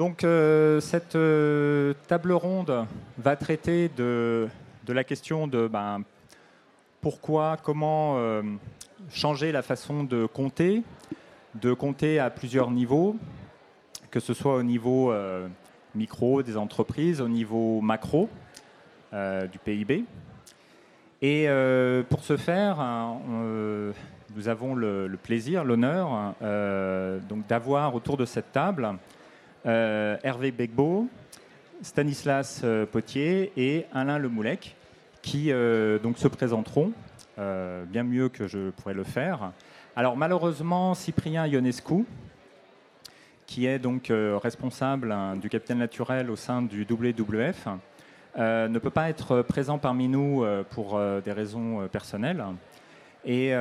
[0.00, 0.24] Donc
[0.80, 1.18] cette
[2.08, 2.86] table ronde
[3.18, 4.48] va traiter de,
[4.88, 6.04] la question de ben,
[7.02, 8.16] pourquoi, comment
[9.10, 10.84] changer la façon de compter,
[11.54, 13.14] de compter à plusieurs niveaux,
[14.10, 15.46] que ce soit au niveau euh,
[15.94, 18.30] micro des entreprises, au niveau macro
[19.12, 20.04] euh, du PIB.
[21.20, 22.78] Et euh, pour ce faire,
[24.34, 28.94] nous avons le, plaisir, l'honneur d'avoir autour de cette table
[29.64, 31.08] Hervé Begbo,
[31.82, 34.76] Stanislas Potier et Alain Lemoulec,
[35.22, 35.52] qui
[36.02, 36.92] donc se présenteront
[37.36, 39.52] bien mieux que je pourrais le faire.
[39.96, 42.06] Alors malheureusement, Cyprien Ionescu,
[43.50, 47.66] qui est donc euh, responsable hein, du capitaine naturel au sein du WWF,
[48.38, 52.44] euh, ne peut pas être présent parmi nous euh, pour des raisons personnelles.
[53.24, 53.52] Et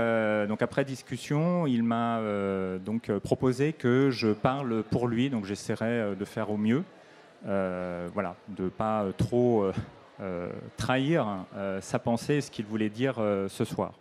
[0.48, 2.22] donc après discussion, il m'a
[2.86, 5.30] donc proposé que je parle pour lui.
[5.30, 6.84] Donc j'essaierai de faire au mieux,
[7.44, 9.70] voilà, de pas trop
[10.77, 11.46] trahir
[11.82, 13.15] sa pensée, ce qu'il voulait dire
[13.49, 13.91] ce soir.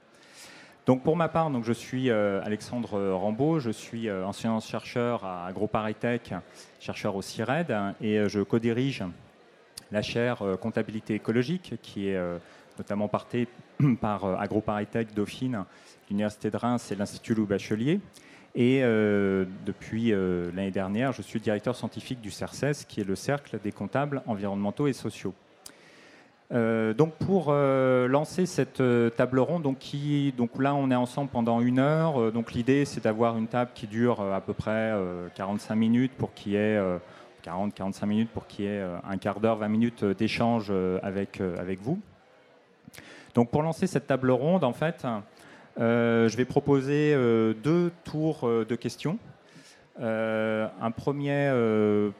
[0.88, 5.22] Donc pour ma part, donc je suis euh, Alexandre Rambaud, je suis euh, ancien chercheur
[5.22, 6.32] à AgroParisTech,
[6.80, 9.04] chercheur au CIRED, et euh, je co-dirige
[9.92, 12.18] la chaire comptabilité écologique qui est
[12.78, 13.48] notamment partée
[14.00, 15.64] par AgroParisTech Dauphine,
[16.08, 18.00] l'Université de Reims et l'Institut Louis Bachelier.
[18.54, 23.70] Et depuis l'année dernière, je suis directeur scientifique du CERCES, qui est le Cercle des
[23.70, 25.34] comptables environnementaux et sociaux.
[26.50, 29.78] Euh, donc pour euh, lancer cette euh, table ronde, donc,
[30.58, 32.32] là on est ensemble pendant une heure.
[32.32, 34.94] donc l'idée c'est d'avoir une table qui dure à peu près
[35.34, 36.80] 45 minutes pour qu'il y ait
[37.44, 42.00] 40-45 minutes pour qu'il y un quart d'heure, 20 minutes d'échange avec, avec vous.
[43.38, 45.06] Donc pour lancer cette table ronde, en fait,
[45.76, 47.14] je vais proposer
[47.62, 49.16] deux tours de questions.
[50.00, 51.48] un premier,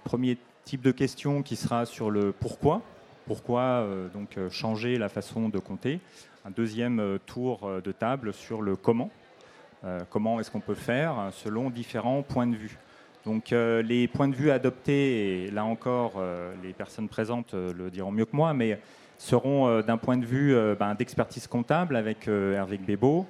[0.05, 2.83] premier type de question qui sera sur le pourquoi
[3.27, 6.01] pourquoi euh, donc euh, changer la façon de compter.
[6.47, 9.11] Un deuxième euh, tour de table sur le comment.
[10.09, 12.79] comment est-ce qu'on peut faire selon différents points de vue.
[13.25, 16.23] Donc les points de vue adoptés, et là encore
[16.63, 18.81] les personnes présentes le diront mieux que moi, mais
[19.19, 23.27] seront d'un point de vue ben, d'expertise comptable avec Hervé Bébo,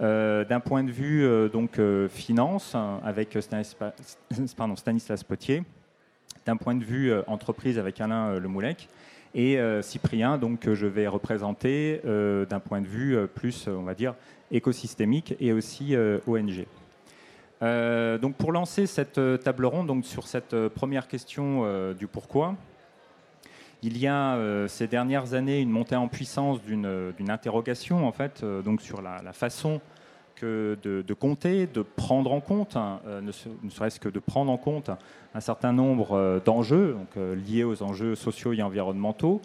[0.00, 5.62] d'un point de vue donc finance avec Stanislas, Potier,
[6.44, 8.88] d'un point de vue entreprise avec Alain Lemoulec,
[9.34, 13.68] et euh, Cyprien, donc, que je vais représenter euh, d'un point de vue euh, plus,
[13.68, 14.14] on va dire,
[14.50, 15.94] écosystémique et aussi
[16.26, 16.64] ONG.
[17.60, 22.54] donc pour lancer cette table ronde donc sur cette première question du pourquoi,
[23.82, 24.36] il y a
[24.68, 29.80] ces dernières années une montée en puissance d'une interrogation en fait donc sur la, façon
[30.42, 34.90] de, compter, de prendre en compte, hein, euh, ne, serait-ce que de prendre en compte
[35.34, 39.40] un certain nombre euh, d'enjeux euh, liés aux enjeux sociaux et environnementaux.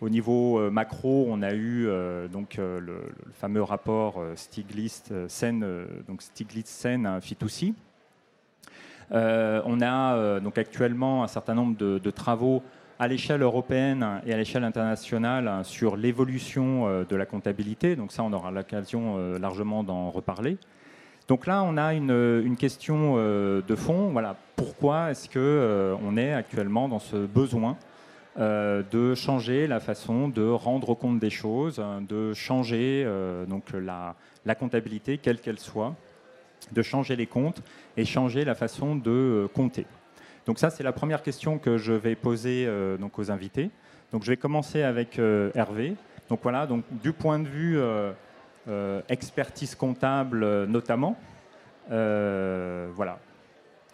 [0.00, 1.88] Au niveau macro, on a eu
[2.30, 3.00] donc le,
[3.32, 5.66] fameux rapport Stiglitz-Sen,
[6.06, 7.74] donc Stiglitz-Sen Fitoussi.
[9.10, 12.62] on a donc actuellement un certain nombre de travaux
[12.98, 17.96] à l'échelle européenne et à l'échelle internationale sur l'évolution euh, de la comptabilité.
[17.96, 20.58] Donc ça, on aura l'occasion euh, largement d'en reparler.
[21.28, 24.10] Donc là, on a une, question euh, de fond.
[24.10, 27.76] Voilà, pourquoi est-ce que on est actuellement dans ce besoin
[28.38, 33.04] de changer la façon de rendre compte des choses, de changer
[33.48, 34.14] donc la,
[34.46, 35.96] la, comptabilité, quelle qu'elle soit,
[36.70, 37.60] de changer les comptes
[37.96, 39.86] et changer la façon de compter?
[40.48, 43.70] Donc ça, c'est la première question que je vais poser euh, donc aux invités.
[44.12, 45.94] Donc je vais commencer avec euh, Hervé.
[46.30, 51.16] Donc voilà, donc du point de vue euh, expertise comptable notamment,
[51.90, 53.18] voilà.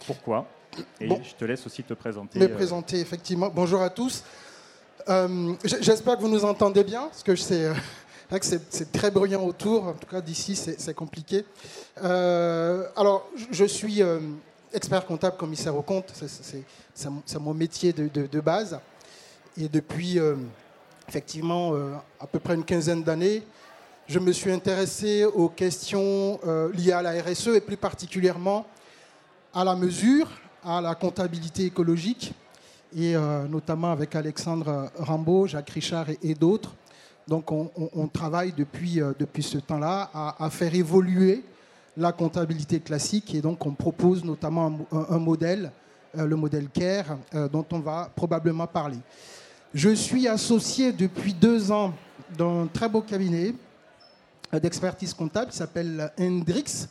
[0.07, 0.47] Pourquoi?
[1.01, 2.39] Et je te laisse aussi te présenter.
[2.39, 3.51] Me présenter, effectivement.
[3.53, 4.23] Bonjour à tous.
[5.65, 7.73] J'espère que vous nous entendez bien, parce que c'est
[8.31, 9.89] que c'est très bruyant autour.
[9.89, 11.45] En tout cas, d'ici, c'est compliqué.
[11.97, 14.03] alors, je suis
[14.75, 16.13] expert comptable, commissaire au compte,
[16.95, 18.79] c'est mon métier de, base.
[19.57, 20.35] Et depuis euh,
[21.09, 23.43] effectivement euh, à peu près une quinzaine d'années,
[24.07, 28.67] je me suis intéressé aux questions euh, liées à la RSE et plus particulièrement
[29.55, 30.29] à la mesure,
[30.65, 32.35] à la comptabilité écologique,
[32.97, 33.15] et
[33.49, 36.75] notamment avec Alexandre Rambaud, Jacques Richard et, d'autres.
[37.27, 41.43] Donc on, travaille depuis, depuis ce temps-là à, faire évoluer
[41.97, 43.35] la comptabilité classique.
[43.35, 45.71] Et donc, on propose notamment un, modèle,
[46.17, 48.99] euh, le modèle CARE, euh, dont on va probablement parler.
[49.73, 51.93] Je suis associé depuis deux ans
[52.37, 53.55] dans un très beau cabinet
[54.53, 56.89] euh, d'expertise comptable qui s'appelle Hendrix,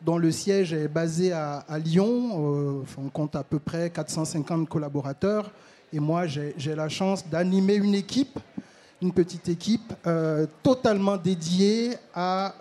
[0.00, 2.84] dont le siège est basé à, Lyon.
[2.98, 5.50] on compte à peu près 450 collaborateurs.
[5.94, 8.38] Et moi, j'ai la chance d'animer une équipe,
[9.00, 9.94] une petite équipe
[10.62, 12.54] totalement dédiée à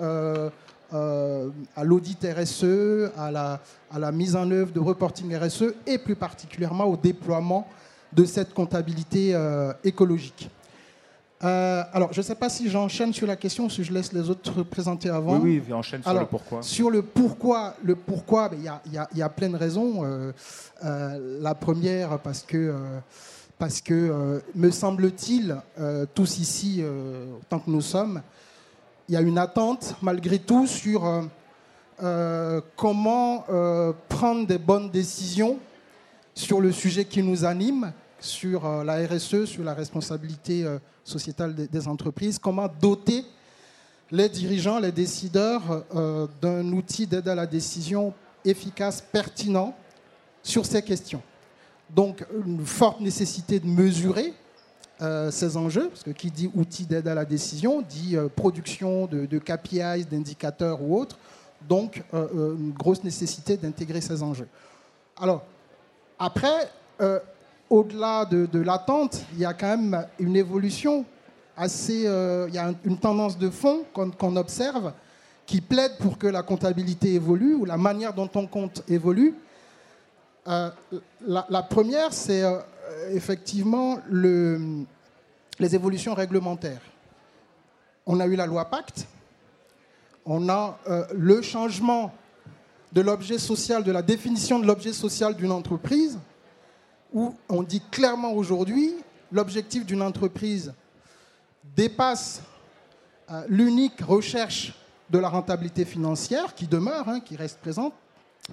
[0.93, 3.59] euh, à l'audit RSE, à la,
[3.91, 7.67] à la mise en œuvre de reporting RSE et plus particulièrement au déploiement
[8.11, 10.51] de cette comptabilité euh, écologique.
[11.43, 14.13] Euh, alors, je ne sais pas si j'enchaîne sur la question ou si je laisse
[14.13, 15.39] les autres présenter avant.
[15.39, 16.61] Oui, oui, enchaîne sur le pourquoi.
[16.61, 20.03] Sur le pourquoi, le pourquoi, ben, il y, a, y, a, plein de raisons.
[20.81, 22.75] la première, parce que,
[23.57, 25.57] parce que me semble-t-il,
[26.13, 26.83] tous ici,
[27.41, 28.21] autant que nous sommes,
[29.07, 31.21] il y a une attente malgré tout sur euh,
[32.01, 35.59] euh, comment euh, prendre des bonnes décisions
[36.33, 40.65] sur le sujet qui nous anime, sur la RSE, sur la responsabilité
[41.03, 43.23] sociétale des, entreprises, comment doter
[44.09, 45.85] les dirigeants, les décideurs
[46.41, 49.75] d'un outil d'aide à la décision efficace, pertinent
[50.41, 51.21] sur ces questions.
[51.87, 54.33] Donc une forte nécessité de mesurer
[55.03, 59.05] euh, ces enjeux, parce que qui dit outil d'aide à la décision dit euh, production
[59.05, 61.17] de, KPIs, d'indicateurs ou autres,
[61.67, 64.47] donc euh, une grosse nécessité d'intégrer ces enjeux.
[65.19, 65.43] Alors,
[66.17, 66.69] après,
[67.69, 71.03] au-delà de, l'attente, il y a quand même une évolution
[71.57, 74.93] assez, il y a une tendance de fond qu'on observe
[75.45, 79.35] qui plaide pour que la comptabilité évolue ou la manière dont on compte évolue.
[80.45, 80.73] la,
[81.27, 82.43] la, première, c'est
[83.11, 84.83] effectivement le,
[85.59, 86.81] les évolutions réglementaires.
[88.05, 89.07] On a eu la loi Pacte,
[90.25, 92.13] on a euh, le changement
[92.91, 96.19] de l'objet social, de la définition de l'objet social d'une entreprise,
[97.11, 98.93] où on dit clairement aujourd'hui,
[99.31, 100.73] l'objectif d'une entreprise
[101.75, 102.41] dépasse
[103.31, 104.73] euh, l'unique recherche
[105.09, 107.93] de la rentabilité financière qui demeure, hein, qui reste présente,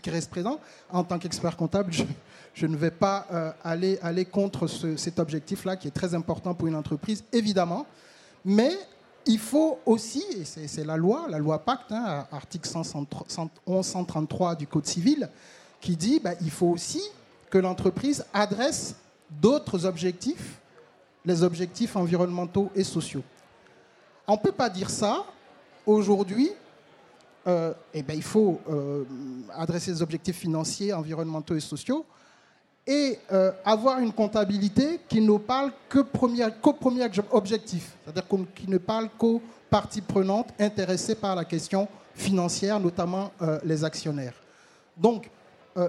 [0.00, 0.58] qui reste présent.
[0.90, 1.92] En tant qu'expert comptable,
[2.54, 6.68] je, ne vais pas euh, aller, aller contre cet objectif-là qui est très important pour
[6.68, 7.86] une entreprise, évidemment.
[8.44, 8.72] Mais
[9.26, 14.86] il faut aussi, et c'est la loi, la loi Pacte, hein, article 1133 du Code
[14.86, 15.28] civil,
[15.80, 17.02] qui dit bah, faut aussi
[17.50, 18.96] que l'entreprise adresse
[19.30, 20.60] d'autres objectifs,
[21.24, 23.22] les objectifs environnementaux et sociaux.
[24.26, 25.24] On ne peut pas dire ça
[25.84, 26.50] aujourd'hui
[27.46, 29.04] euh, eh ben, il faut euh,
[29.56, 32.04] adresser des objectifs financiers, environnementaux et sociaux
[32.86, 38.78] et euh, avoir une comptabilité qui ne parle que qu'au premier objectif, c'est-à-dire qui ne
[38.78, 39.40] parle qu'aux
[39.70, 43.30] parties prenantes intéressées par la question financière, notamment
[43.64, 44.34] les actionnaires.
[44.96, 45.30] Donc,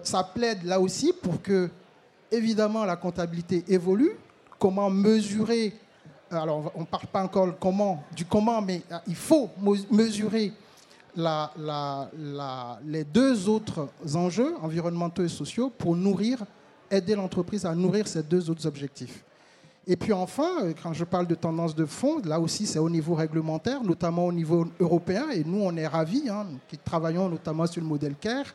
[0.03, 1.69] ça plaide là aussi pour que,
[2.31, 4.11] évidemment, la comptabilité évolue.
[4.59, 5.73] Comment mesurer
[6.29, 7.47] alors on ne parle pas encore
[8.15, 9.49] du comment, mais il faut
[9.89, 10.53] mesurer
[11.15, 16.43] les deux autres enjeux, environnementaux et sociaux, pour nourrir,
[16.89, 19.23] aider l'entreprise à nourrir ces deux autres objectifs.
[19.87, 22.89] Et puis enfin, euh, quand je parle de tendance de fond, là aussi c'est au
[22.89, 27.65] niveau réglementaire, notamment au niveau européen, et nous on est ravis, hein, qui travaillons notamment
[27.65, 28.45] sur le modèle CARE,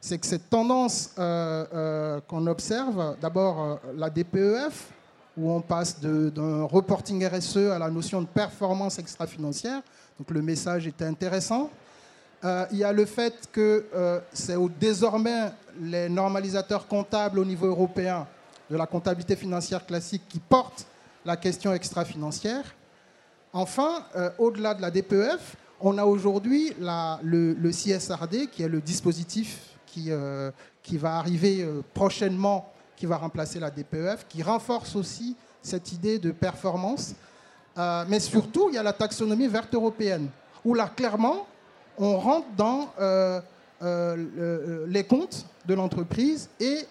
[0.00, 4.90] c'est que cette tendance euh, euh, qu'on observe, d'abord la DPEF,
[5.36, 9.82] où on passe d'un reporting RSE à la notion de performance extra-financière,
[10.18, 11.70] donc le message était intéressant.
[12.44, 15.50] Euh, il y a le fait que euh, c'est désormais
[15.80, 18.26] les normalisateurs comptables au niveau européen
[18.70, 20.86] de la comptabilité financière classique qui portent
[21.24, 22.64] la question extra-financière.
[23.52, 28.80] Enfin, euh, au-delà de la DPEF, on a aujourd'hui le, le, CSRD, qui est le
[28.80, 30.10] dispositif qui,
[30.82, 36.30] qui va arriver prochainement, qui va remplacer la DPEF, qui renforce aussi cette idée de
[36.30, 37.14] performance.
[38.08, 40.28] mais surtout, il y a la taxonomie verte européenne,
[40.64, 41.46] où là, clairement,
[41.98, 43.40] on rentre dans euh,
[43.82, 46.86] euh, les comptes de l'entreprise et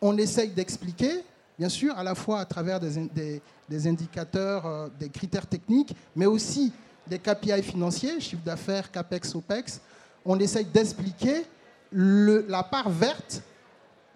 [0.00, 1.24] on essaye d'expliquer,
[1.58, 6.72] bien sûr, à la fois à travers des, indicateurs, euh, des critères techniques, mais aussi
[7.06, 9.80] des KPI financiers, chiffre d'affaires, CAPEX, OPEX.
[10.24, 11.44] On essaye d'expliquer
[11.92, 13.42] la part verte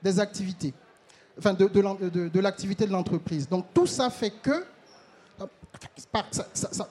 [0.03, 0.73] des activités,
[1.39, 3.49] enfin de, l'activité de l'entreprise.
[3.49, 4.65] Donc tout ça fait que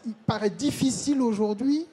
[0.05, 1.85] il paraît difficile aujourd'hui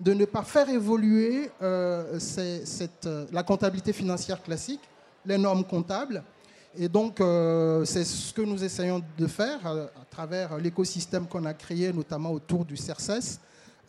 [0.00, 4.80] de ne pas faire évoluer euh, euh, la comptabilité financière classique,
[5.24, 6.22] les normes comptables.
[6.76, 11.54] Et donc, euh, c'est ce que nous essayons de faire à travers l'écosystème qu'on a
[11.54, 13.38] créé, notamment autour du CERCES,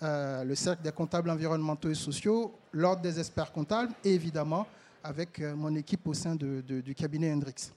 [0.02, 4.68] le Cercle des comptables environnementaux et sociaux, l'Ordre des experts comptables, et évidemment
[5.04, 7.72] avec mon équipe au sein du cabinet Hendrix.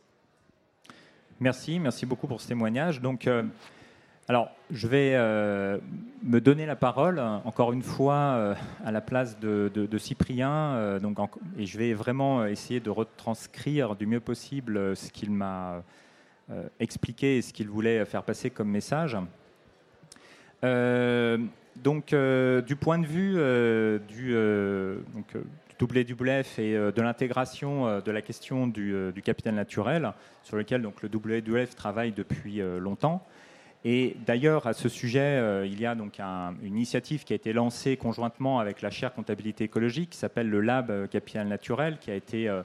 [1.41, 3.01] Merci, merci beaucoup pour ce témoignage.
[3.01, 3.27] Donc,
[4.31, 5.79] Alors, je vais euh,
[6.23, 8.55] me donner la parole, encore une fois, euh,
[8.85, 11.01] à la place de, Cyprien, euh,
[11.57, 15.83] et je vais vraiment essayer de retranscrire du mieux possible ce qu'il m'a
[16.79, 19.17] expliqué et ce qu'il voulait faire passer comme message.
[20.63, 23.33] donc, du point de vue
[24.09, 24.35] du,
[25.15, 25.37] donc,
[25.81, 31.75] WWF et de l'intégration de la question du, capital naturel, sur lequel donc, le WWF
[31.75, 33.27] travaille depuis longtemps,
[33.85, 37.53] et d'ailleurs, à ce sujet, euh, il y a donc une initiative qui a été
[37.53, 42.15] lancée conjointement avec la chaire comptabilité écologique, qui s'appelle le Lab Capital Naturel, qui a
[42.15, 42.63] été euh,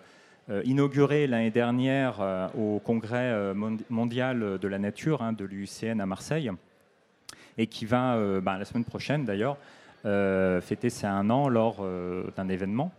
[0.49, 3.53] euh, inauguré l'année dernière au Congrès
[3.89, 6.51] mondial de la nature hein, de l'UCN à Marseille,
[7.57, 9.57] et qui va, ben, la semaine prochaine d'ailleurs,
[10.03, 11.85] fêter ses un an lors
[12.35, 12.91] d'un événement.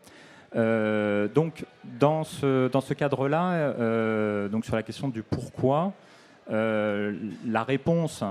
[0.55, 1.67] donc,
[1.99, 6.14] dans ce, dans ce cadre-là, donc sur la question du pourquoi, euh,
[6.49, 8.23] la réponse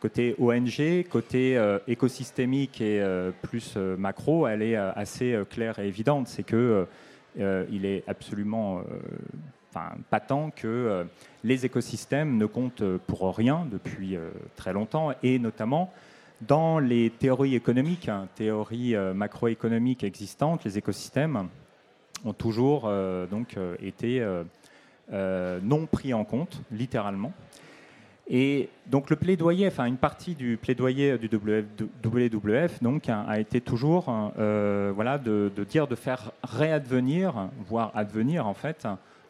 [0.00, 6.26] côté ONG, côté euh, écosystémique et euh, plus macro, elle est assez claire et évidente.
[6.26, 6.86] C'est que
[7.38, 8.82] il est absolument
[10.10, 11.06] patent que
[11.44, 14.18] les écosystèmes ne comptent pour rien depuis
[14.56, 15.92] très longtemps, et notamment
[16.40, 21.48] dans les théories économiques, hein, théories macroéconomiques existantes, les écosystèmes
[22.24, 22.90] ont toujours
[23.30, 24.26] donc été
[25.12, 27.32] non pris en compte, littéralement.
[28.32, 34.32] Et donc le plaidoyer, enfin une partie du plaidoyer du WWF donc, a, été toujours
[34.38, 38.86] euh, voilà, de, dire de faire réadvenir, voire advenir en fait,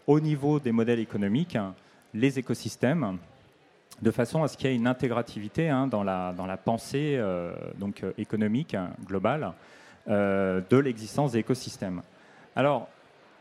[0.07, 1.57] au niveau des modèles économiques,
[2.13, 3.17] les écosystèmes,
[4.03, 7.17] de façon à ce qu'il y ait une intégrativité hein, dans, la, dans la pensée
[7.17, 8.77] euh, donc, économique
[9.07, 9.53] globale
[10.09, 12.03] euh, de l'existence des écosystèmes.
[12.55, 12.89] Alors,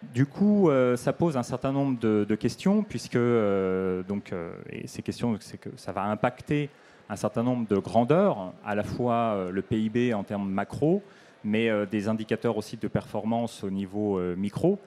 [0.02, 4.88] du coup, euh, ça pose un certain nombre de, questions, puisque euh, donc, euh, et
[4.88, 5.38] ces questions,
[5.76, 6.70] ça va impacter
[7.10, 11.02] un certain nombre de grandeurs, à la fois le PIB en termes macro,
[11.44, 14.78] mais des indicateurs aussi de performance au niveau micro.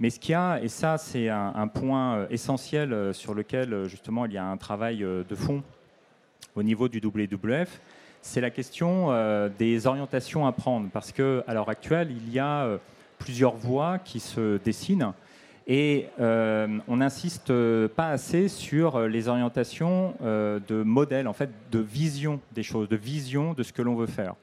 [0.00, 4.32] Mais ce qu'il y a, et ça c'est un, point essentiel sur lequel justement il
[4.32, 5.62] y a un travail de fond
[6.54, 7.78] au niveau du WWF,
[8.22, 9.10] c'est la question
[9.58, 12.78] des orientations à prendre, parce qu'à l'heure actuelle, il y a
[13.18, 15.12] plusieurs voies qui se dessinent.
[15.66, 17.52] Et euh, on n'insiste
[17.88, 22.96] pas assez sur les orientations euh, de modèles, en fait, de vision des choses, de
[22.96, 24.34] vision de ce que l'on veut faire.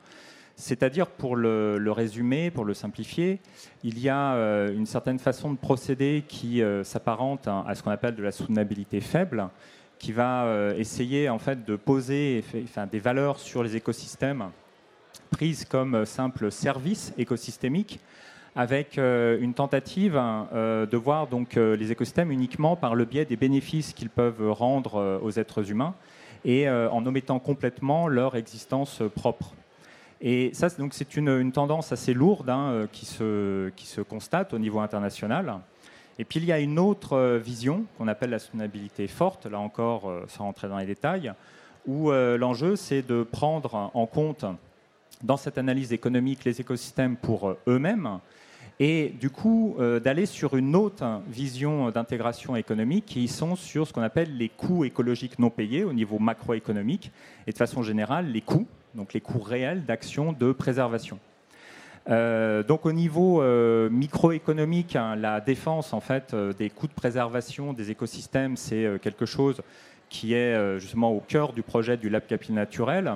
[0.55, 3.39] C'est-à-dire, pour le, résumer, pour le simplifier,
[3.83, 8.15] il y a euh, une certaine façon de procéder qui s'apparente à, ce qu'on appelle
[8.15, 9.47] de la soutenabilité faible,
[9.97, 12.43] qui va essayer en fait de poser
[12.91, 14.49] des valeurs sur les écosystèmes
[15.31, 17.99] prises comme simple service écosystémique,
[18.55, 23.25] avec euh, une tentative euh, de voir donc euh, les écosystèmes uniquement par le biais
[23.25, 25.95] des bénéfices qu'ils peuvent rendre aux êtres humains
[26.45, 29.53] et en omettant complètement leur existence propre.
[30.19, 34.59] Et ça, donc, c'est une, tendance assez lourde hein, qui, se, qui se constate au
[34.59, 35.59] niveau international.
[36.19, 40.13] Et puis il y a une autre vision qu'on appelle la soutenabilité forte, là encore
[40.27, 41.31] sans rentrer dans les détails,
[41.87, 44.43] où l'enjeu c'est de prendre en compte
[45.23, 48.19] dans cette analyse économique les écosystèmes pour eux-mêmes,
[48.79, 53.93] et du coup euh, d'aller sur une autre vision d'intégration économique qui sont sur ce
[53.93, 57.11] qu'on appelle les coûts écologiques non payés au niveau macroéconomique
[57.47, 61.19] et de façon générale les coûts, donc les coûts réels d'action de préservation.
[62.09, 67.73] Euh, donc au niveau euh, microéconomique, hein, la défense en fait des coûts de préservation
[67.73, 69.61] des écosystèmes, c'est quelque chose
[70.09, 73.13] qui est justement au cœur du projet du Lab Capital Naturel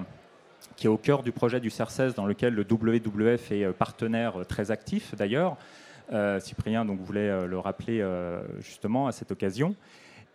[0.77, 4.39] qui est au cœur du projet du CERCES, dans lequel le WWF est euh, partenaire
[4.39, 5.57] euh, très actif d'ailleurs.
[6.13, 8.01] Euh, Cyprien donc, voulait le rappeler
[8.61, 9.75] justement à cette occasion.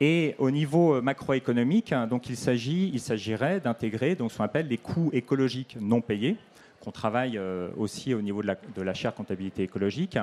[0.00, 4.68] Et au niveau macroéconomique, hein, donc il, s'agit, il s'agirait d'intégrer donc, ce qu'on appelle
[4.68, 6.36] les coûts écologiques non payés,
[6.80, 7.40] qu'on travaille
[7.78, 10.18] aussi au niveau de la, de la chaire comptabilité écologique,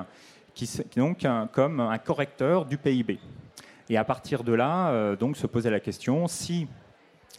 [0.53, 3.17] qui, donc comme un correcteur du PIB.
[3.89, 6.67] Et à partir de là, donc se posait la question si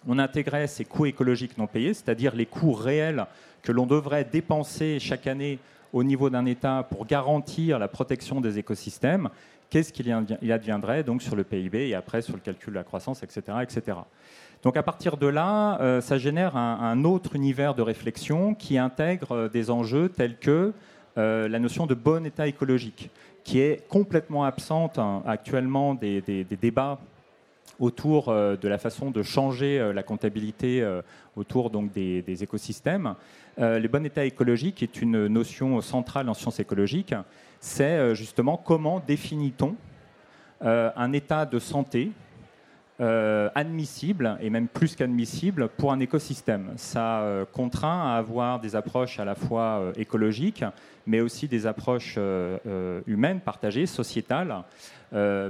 [0.08, 3.26] on intégrait ces coûts écologiques non payés, c'est-à-dire les coûts réels
[3.62, 5.58] que l'on devrait dépenser chaque année
[5.92, 9.28] au niveau d'un État pour garantir la protection des écosystèmes,
[9.70, 10.12] qu'est-ce qu'il
[10.50, 13.58] adviendrait donc sur le PIB et après sur le calcul de la croissance, etc.
[13.62, 13.98] etc.
[14.62, 19.32] Donc à partir de là, euh, ça génère un, autre univers de réflexion qui intègre
[19.32, 20.72] euh, des enjeux tels que
[21.16, 23.10] euh, la notion de bon état écologique,
[23.42, 26.20] qui est complètement absente hein, actuellement des,
[26.60, 27.00] débats
[27.80, 31.02] autour euh, de la façon de changer euh, la comptabilité euh,
[31.34, 33.14] autour donc, des, écosystèmes.
[33.58, 37.14] le bon état écologique est une notion centrale en sciences écologiques.
[37.60, 39.74] C'est justement comment définit-on
[40.60, 42.10] un état de santé
[43.54, 46.72] admissible, et même plus qu'admissible, pour un écosystème.
[46.76, 50.64] Ça contraint à avoir des approches à la fois écologiques,
[51.06, 52.18] mais aussi des approches
[53.06, 54.64] humaines, partagées, sociétales.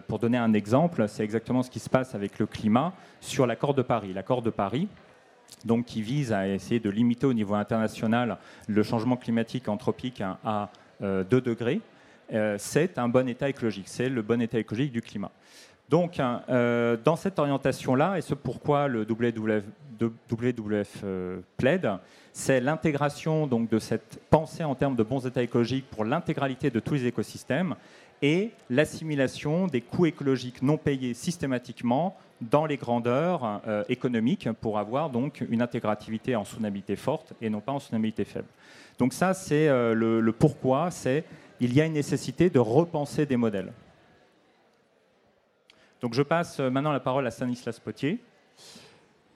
[0.07, 3.75] pour donner un exemple, c'est exactement ce qui se passe avec le climat sur l'accord
[3.75, 4.12] de Paris.
[4.12, 4.88] L'accord de Paris,
[5.64, 8.38] donc qui vise à essayer de limiter au niveau international
[8.69, 11.80] le changement climatique anthropique à 2 euh, degrés,
[12.33, 15.33] euh, c'est un bon état écologique, c'est le bon état écologique du climat.
[15.90, 19.64] Donc, hein, euh, dans cette orientation-là, et ce pourquoi le WWF,
[20.00, 21.04] WWF
[21.59, 21.90] plaide,
[22.32, 26.80] c'est l'intégration donc de cette pensée en termes de bons états écologiques pour l'intégralité de
[26.80, 27.75] tous les écosystèmes
[28.23, 35.11] et l'assimilation des coûts écologiques non payés systématiquement dans les grandeurs euh, économiques pour avoir
[35.11, 38.49] donc une intégrativité en soutenabilité forte et non pas en soutenabilité faible.
[38.99, 41.25] Donc ça, c'est euh, le, pourquoi, c'est
[41.61, 43.73] il y a une nécessité de repenser des modèles.
[46.00, 48.19] Donc je passe euh, maintenant la parole à Stanislas Potier.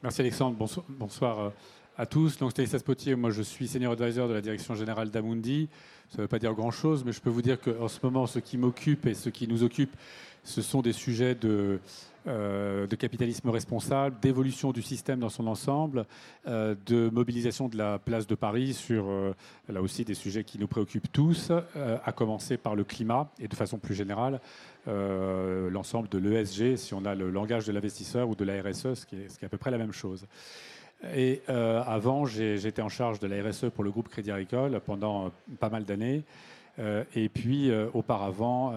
[0.02, 1.52] Merci Alexandre, bonsoir, bonsoir
[1.96, 2.38] à tous.
[2.38, 5.68] Donc Stanislas Potier, moi je suis senior advisor de la direction générale d'Amundi.
[6.10, 8.38] Ça ne veut pas dire grand-chose, mais je peux vous dire qu'en ce moment, ce
[8.38, 9.94] qui m'occupe et ce qui nous occupe,
[10.42, 11.80] ce sont des sujets de,
[12.26, 16.06] euh, de capitalisme responsable, d'évolution du système dans son ensemble,
[16.46, 19.34] euh, de mobilisation de la place de Paris sur, euh,
[19.68, 21.52] là aussi, des sujets qui nous préoccupent tous,
[22.04, 24.40] à commencer par le climat et de façon plus générale,
[24.86, 29.06] l'ensemble de l'ESG, si on a le langage de l'investisseur ou de la RSE, ce
[29.06, 30.26] qui, est, à peu près la même chose.
[31.14, 35.68] Et avant, j'étais en charge de la RSE pour le groupe Crédit Agricole pendant pas
[35.68, 36.22] mal d'années.
[36.78, 38.74] et puis, auparavant,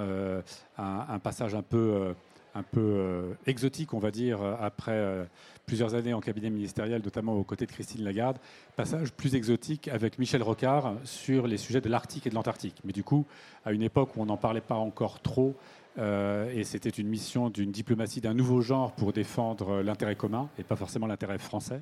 [0.77, 2.13] un, passage un peu
[2.57, 5.23] un peu euh, exotique, on va dire, après euh,
[5.65, 8.37] plusieurs années en cabinet ministériel, notamment aux côtés de Christine Lagarde.
[8.75, 12.77] Passage plus exotique avec Michel Rocard sur les sujets de l'Arctique et de l'Antarctique.
[12.83, 13.25] Mais du coup,
[13.65, 15.55] à une époque où on n'en parlait pas encore trop,
[15.99, 20.63] euh, et c'était une mission d'une diplomatie d'un nouveau genre pour défendre l'intérêt commun et
[20.63, 21.81] pas forcément l'intérêt français.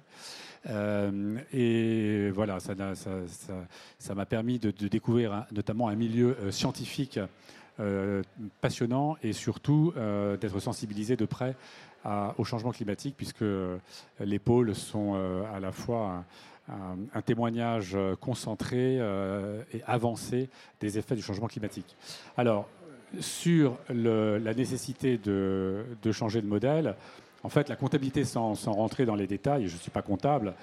[1.53, 7.27] et voilà, ça m'a permis de, découvrir notamment un milieu scientifique euh,
[8.61, 11.55] passionnant et surtout euh, d'être sensibilisé de près
[12.37, 13.79] au changement climatique, puisque euh,
[14.19, 15.15] les pôles sont
[15.51, 16.23] à la fois
[16.69, 21.97] un, témoignage concentré et avancé des effets du changement climatique.
[22.37, 22.69] Alors,
[23.19, 26.95] sur la nécessité de, changer de modèle,
[27.41, 30.53] en fait, la comptabilité, sans, rentrer dans les détails, je ne suis pas comptable,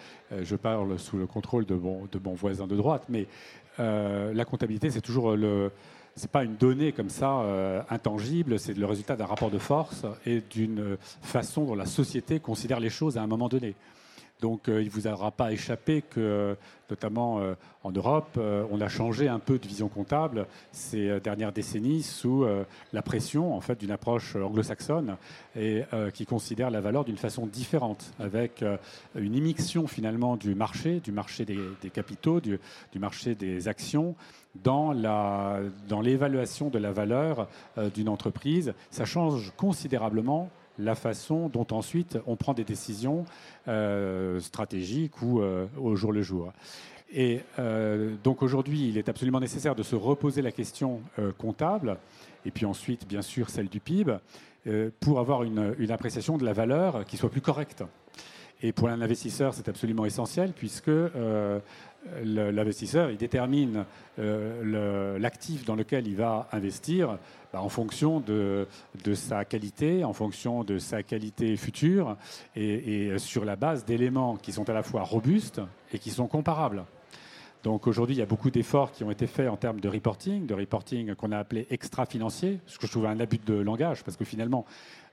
[0.42, 3.26] je parle sous le contrôle de mon voisin de droite, mais
[3.78, 5.72] la comptabilité, c'est toujours le,
[6.20, 10.04] n'est pas une donnée comme ça euh, intangible, c'est le résultat d'un rapport de force
[10.26, 13.74] et d'une façon dont la société considère les choses à un moment donné.
[14.40, 16.56] Donc euh, il ne vous aura pas échappé que,
[16.90, 22.02] notamment euh, en Europe, on a changé un peu de vision comptable ces dernières décennies
[22.02, 22.46] sous
[22.92, 25.16] la pression en fait, d'une approche anglo-saxonne
[25.56, 25.82] et
[26.14, 28.64] qui considère la valeur d'une façon différente, avec
[29.16, 32.60] une immixtion finalement du marché, du marché des, capitaux, du,
[33.00, 34.14] marché des actions,
[34.54, 34.92] dans
[36.02, 38.74] l'évaluation dans de la valeur euh, d'une entreprise.
[38.90, 43.24] Ça change considérablement la façon dont ensuite on prend des décisions
[43.68, 46.52] euh, stratégiques ou euh, au jour le jour.
[47.14, 47.40] Et
[48.24, 51.02] donc aujourd'hui, il est absolument nécessaire de se reposer la question
[51.36, 51.98] comptable,
[52.46, 54.16] et puis ensuite, bien sûr, celle du PIB,
[54.98, 57.84] pour avoir une, une, appréciation de la valeur qui soit plus correcte.
[58.62, 60.90] Et pour un investisseur, c'est absolument essentiel, puisque
[62.24, 63.84] l'investisseur, il détermine
[64.18, 67.18] euh, l'actif dans lequel il va investir
[67.52, 68.66] bah, en fonction de,
[69.14, 72.16] sa qualité, en fonction de sa qualité future,
[72.56, 75.60] et, sur la base d'éléments qui sont à la fois robustes
[75.92, 76.84] et qui sont comparables.
[77.62, 80.46] Donc aujourd'hui, il y a beaucoup d'efforts qui ont été faits en termes de reporting,
[80.46, 84.16] de reporting qu'on a appelé extra-financier, ce que je trouve un abus de langage, parce
[84.16, 84.66] que finalement,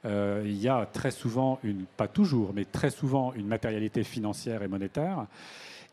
[0.05, 4.63] euh, il y a très souvent, une, pas toujours, mais très souvent une matérialité financière
[4.63, 5.25] et monétaire.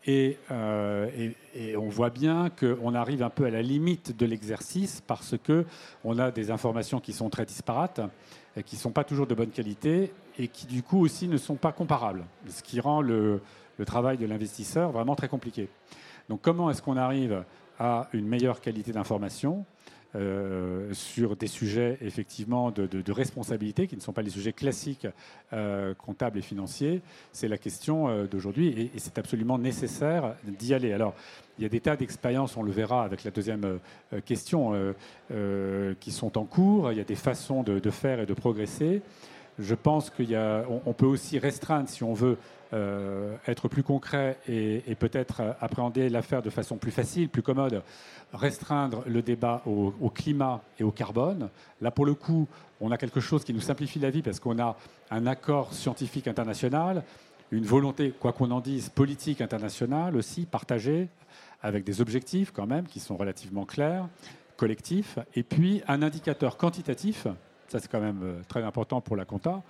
[0.09, 5.35] Euh, et, on voit bien qu'on arrive un peu à la limite de l'exercice parce
[5.37, 8.01] qu'on a des informations qui sont très disparates,
[8.65, 11.57] qui ne sont pas toujours de bonne qualité et qui du coup aussi ne sont
[11.57, 13.41] pas comparables, ce qui rend le,
[13.79, 15.69] le travail de l'investisseur vraiment très compliqué.
[16.29, 17.45] Donc comment est-ce qu'on arrive
[17.79, 19.65] à une meilleure qualité d'information?
[20.15, 25.07] Euh, sur des sujets effectivement de, responsabilité qui ne sont pas les sujets classiques
[25.53, 27.03] euh, comptables et financiers.
[27.33, 30.93] C'est la question euh, d'aujourd'hui et, c'est absolument nécessaire d'y aller.
[30.93, 31.15] Alors,
[31.59, 33.79] il y a des tas d'expériences, on le verra avec la deuxième
[34.27, 34.95] question,
[36.01, 36.93] qui sont en cours.
[36.93, 39.01] Il y a des façons de, faire et de progresser.
[39.59, 42.37] Je pense qu'on peut aussi restreindre, si on veut,
[42.73, 47.83] euh, être plus concret et, peut-être appréhender l'affaire de façon plus facile, plus commode,
[48.33, 51.49] restreindre le débat au, climat et au carbone.
[51.81, 52.49] Là, pour le coup,
[52.81, 54.77] on a quelque chose qui nous simplifie la vie parce qu'on a
[55.11, 57.05] un accord scientifique international,
[57.53, 61.09] une volonté, quoi qu'on en dise, politique internationale aussi, partagée,
[61.63, 64.09] avec des objectifs quand même qui sont relativement clairs,
[64.57, 67.29] collectifs, et puis un indicateur quantitatif,
[67.69, 69.63] ça c'est quand même euh, très important pour la compta,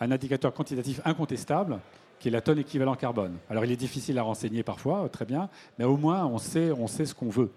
[0.00, 1.78] un indicateur quantitatif incontestable
[2.20, 3.36] qui est la tonne équivalent carbone.
[3.48, 6.86] Alors il est difficile à renseigner parfois, très bien, mais au moins on sait, on
[6.86, 7.50] sait ce qu'on veut.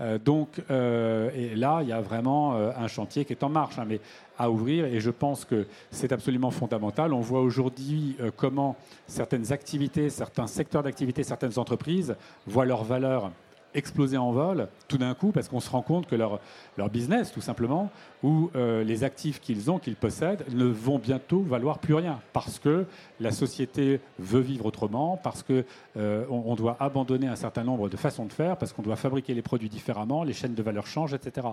[0.00, 3.48] Euh, donc euh, et là, il y a vraiment euh, un chantier qui est en
[3.48, 4.00] marche, hein, mais
[4.38, 7.12] à ouvrir, et je pense que c'est absolument fondamental.
[7.12, 13.30] On voit aujourd'hui comment certaines activités, certains secteurs d'activité, certaines entreprises voient leur valeur
[13.74, 16.40] exploser en vol tout d'un coup parce qu'on se rend compte que leur,
[16.76, 17.90] leur business, tout simplement,
[18.22, 22.58] ou euh, les actifs qu'ils ont, qu'ils possèdent, ne vont bientôt valoir plus rien parce
[22.58, 22.86] que
[23.20, 25.64] la société veut vivre autrement, parce qu'on
[25.96, 29.34] euh, on doit abandonner un certain nombre de façons de faire, parce qu'on doit fabriquer
[29.34, 31.46] les produits différemment, les chaînes de valeur changent, etc.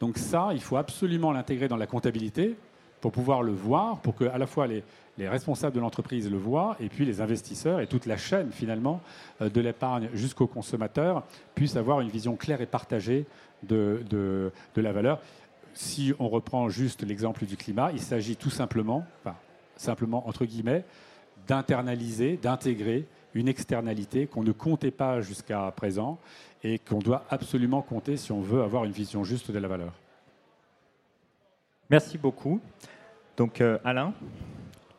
[0.00, 2.56] Donc ça, il faut absolument l'intégrer dans la comptabilité
[3.00, 4.84] pour pouvoir le voir, pour que à la fois les,
[5.18, 9.00] les responsables de l'entreprise le voient, et puis les investisseurs et toute la chaîne finalement
[9.40, 13.26] euh, de l'épargne jusqu'au consommateur puissent avoir une vision claire et partagée
[13.62, 15.20] de, la valeur.
[15.74, 19.36] Si on reprend juste l'exemple du climat, il s'agit tout simplement, enfin,
[19.76, 20.84] simplement entre guillemets,
[21.46, 26.18] d'internaliser, d'intégrer une externalité qu'on ne comptait pas jusqu'à présent
[26.62, 29.92] et qu'on doit absolument compter si on veut avoir une vision juste de la valeur.
[31.90, 32.60] Merci beaucoup.
[33.36, 34.12] Donc euh, Alain?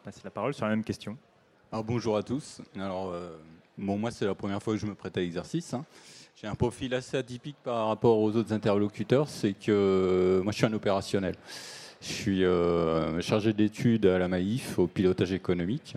[0.04, 1.18] Passer la parole sur la même question.
[1.72, 2.62] Bonjour à tous.
[2.76, 3.38] Alors, euh,
[3.78, 5.74] bon, moi, c'est la première fois que je me prête à l'exercice.
[5.74, 5.86] Hein.
[6.36, 10.58] J'ai un profil assez atypique par rapport aux autres interlocuteurs, c'est que euh, moi, je
[10.58, 11.36] suis un opérationnel.
[12.02, 15.96] Je suis euh, chargé d'études à la Maïf, au pilotage économique.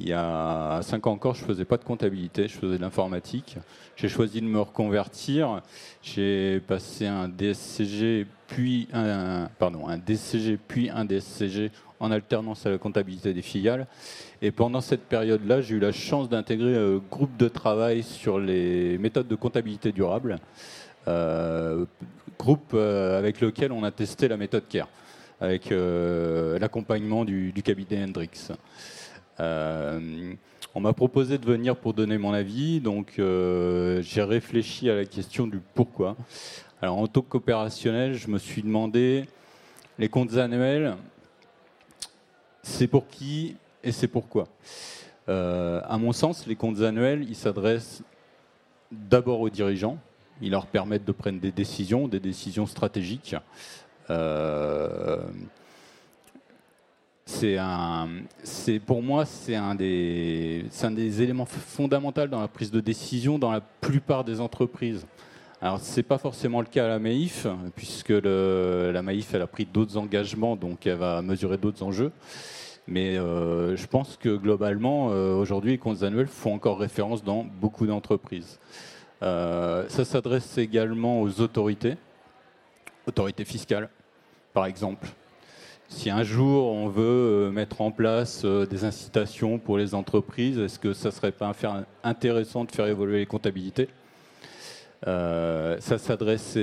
[0.00, 2.82] Il y a cinq ans encore, je ne faisais pas de comptabilité, je faisais de
[2.82, 3.58] l'informatique.
[3.96, 5.60] J'ai choisi de me reconvertir.
[6.02, 12.70] J'ai passé un DSCG, puis un, pardon, un DCG, puis un DSCG en alternance à
[12.70, 13.86] la comptabilité des filiales.
[14.40, 18.96] Et pendant cette période-là, j'ai eu la chance d'intégrer un groupe de travail sur les
[18.96, 20.38] méthodes de comptabilité durable,
[21.08, 21.84] euh,
[22.38, 24.88] groupe euh, avec lequel on a testé la méthode CARE,
[25.42, 28.48] avec euh, l'accompagnement du, cabinet Hendrix.
[30.74, 35.46] On m'a proposé de venir pour donner mon avis, donc j'ai réfléchi à la question
[35.46, 36.16] du pourquoi.
[36.82, 39.24] Alors en tant qu'opérationnel, je me suis demandé
[39.98, 40.96] les comptes annuels,
[42.62, 44.48] c'est pour qui et c'est pourquoi?
[45.28, 48.02] Euh, à mon sens, les comptes annuels, ils s'adressent
[48.90, 49.98] d'abord aux dirigeants.
[50.42, 53.36] Ils leur permettent de prendre des décisions, des décisions stratégiques.
[54.08, 55.22] Euh,
[58.42, 60.64] c'est pour moi, c'est un, des,
[61.22, 65.06] éléments fondamentaux dans la prise de décision dans la plupart des entreprises.
[65.62, 69.66] Alors, ce n'est pas forcément le cas à la Maïf, puisque la elle a pris
[69.66, 72.12] d'autres engagements, donc elle va mesurer d'autres enjeux.
[72.86, 77.44] Mais euh, je pense que globalement, euh, aujourd'hui, les comptes annuels font encore référence dans
[77.44, 78.58] beaucoup d'entreprises.
[79.22, 81.96] Euh, ça s'adresse également aux autorités,
[83.06, 83.88] autorités fiscales,
[84.52, 85.06] par exemple.
[85.90, 90.94] Si un jour on veut mettre en place des incitations pour les entreprises, est-ce que
[90.94, 91.52] ça ne serait pas
[92.02, 93.88] intéressant de faire évoluer les comptabilités?
[95.04, 96.56] Ça s'adresse,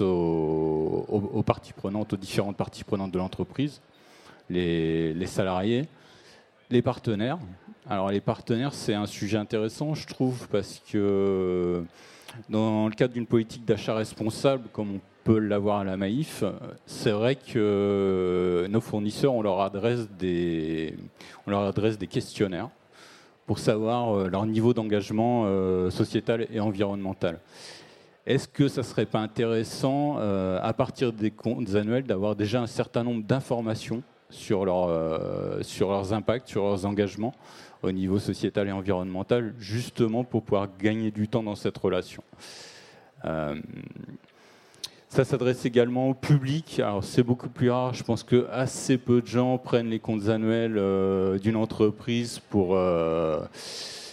[0.00, 3.80] aux, parties prenantes, aux différentes parties prenantes de l'entreprise
[4.50, 5.86] les, salariés,
[6.70, 7.38] les partenaires.
[7.88, 11.84] Alors les partenaires, c'est un sujet intéressant, je trouve, parce que
[12.48, 15.00] dans le cadre d'une politique d'achat responsable, comme on
[15.38, 16.44] l'avoir à la Maïf,
[16.86, 20.94] c'est vrai que nos fournisseurs, on leur adresse des,
[21.46, 22.68] on leur adresse des questionnaires
[23.50, 27.40] pour savoir euh, leur niveau d'engagement euh, sociétal et environnemental.
[28.24, 32.60] Est-ce que ça ne serait pas intéressant, euh, à partir des comptes annuels, d'avoir déjà
[32.60, 34.88] un certain nombre d'informations sur, leur,
[35.64, 37.34] sur leurs impacts, sur leurs engagements
[37.82, 42.22] au niveau sociétal et environnemental, justement pour pouvoir gagner du temps dans cette relation?
[45.10, 46.80] Ça s'adresse également au public.
[46.80, 47.92] Alors c'est beaucoup plus rare.
[47.92, 52.78] Je pense que assez peu de gens prennent les comptes annuels euh, d'une entreprise pour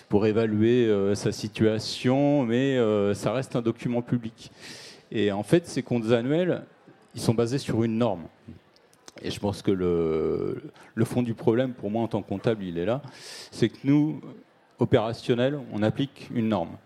[0.10, 2.78] pour évaluer sa situation, mais
[3.14, 4.52] ça reste un document public.
[5.12, 6.64] Et en fait, ces comptes annuels,
[7.16, 8.24] ils sont basés sur une norme.
[9.22, 12.78] Et je pense que le, fond du problème, pour moi en tant que comptable, il
[12.78, 13.02] est là.
[13.52, 14.22] C'est que nous,
[14.80, 16.78] opérationnels, on applique une norme.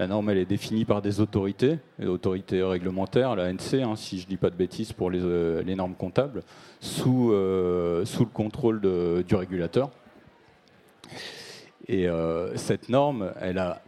[0.00, 4.18] La norme, elle est définie par des autorités, des autorités réglementaires, la ANC, hein, si
[4.18, 6.42] je ne dis pas de bêtises pour les, les normes comptables,
[6.80, 7.34] sous,
[8.06, 9.90] sous le contrôle du régulateur.
[11.86, 12.08] Et
[12.54, 13.82] cette norme, elle a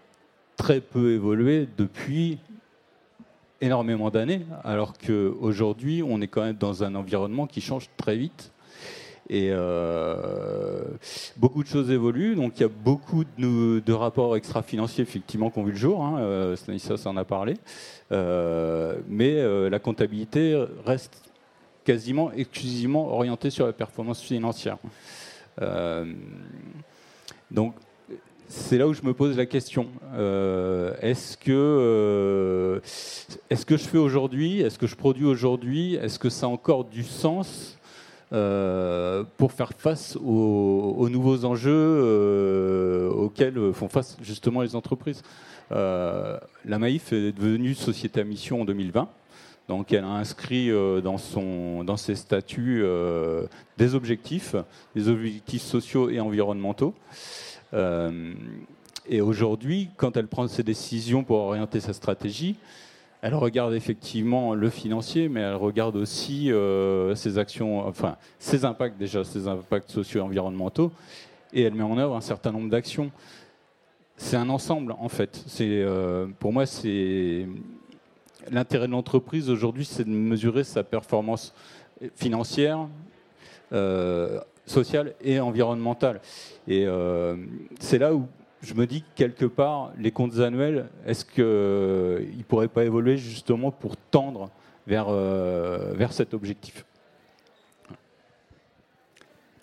[0.59, 2.38] très peu évolué depuis
[3.62, 8.52] énormément d'années, alors qu'aujourd'hui, on est quand même dans un environnement qui change très vite.
[9.29, 10.83] Et euh,
[11.37, 12.35] beaucoup de choses évoluent.
[12.35, 16.05] Donc il y a beaucoup de, rapports extra-financiers effectivement qui ont vu le jour.
[16.05, 17.55] Hein, euh, Stanislas en a parlé.
[18.11, 21.31] Euh, mais la comptabilité reste
[21.85, 24.79] quasiment exclusivement orientée sur la performance financière.
[27.51, 27.75] donc
[28.49, 29.89] c'est là où je me pose la question.
[31.01, 32.83] Est-ce que,
[33.49, 36.85] est-ce que je fais aujourd'hui, est-ce que je produis aujourd'hui, est-ce que ça a encore
[36.85, 37.79] du sens
[39.37, 45.23] pour faire face aux, nouveaux enjeux auxquels font face justement les entreprises
[45.71, 46.40] La
[46.79, 49.09] Maïf est devenue société à mission en 2020.
[49.68, 50.71] Donc elle a inscrit
[51.03, 52.85] dans, son, dans ses statuts
[53.77, 54.57] des objectifs,
[54.95, 56.95] des objectifs sociaux et environnementaux.
[57.75, 58.35] Euh,
[59.09, 62.57] et aujourd'hui, quand elle prend ses décisions pour orienter sa stratégie,
[63.23, 68.99] elle regarde effectivement le financier, mais elle regarde aussi euh, ses actions, enfin ses impacts
[68.99, 70.91] déjà, ses impacts sociaux et environnementaux,
[71.53, 73.13] et elle met en œuvre un certain nombre d'actions.
[74.17, 75.45] C'est un ensemble en fait.
[75.61, 77.47] Euh, pour moi c'est
[78.51, 81.55] l'intérêt de l'entreprise aujourd'hui, c'est de mesurer sa performance
[82.17, 82.89] financière,
[84.67, 86.21] sociale et environnementale.
[86.67, 87.37] Et euh,
[87.81, 88.27] c'est là où
[88.62, 93.72] je me dis quelque part, les comptes annuels, est-ce qu'ils ne pourraient pas évoluer justement
[93.72, 94.51] pour tendre
[94.87, 96.85] vers, euh, cet objectif?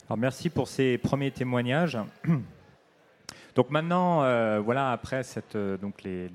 [0.07, 1.97] Alors merci pour ces premiers témoignages.
[3.55, 6.29] Donc maintenant, euh, voilà, après cette, donc les,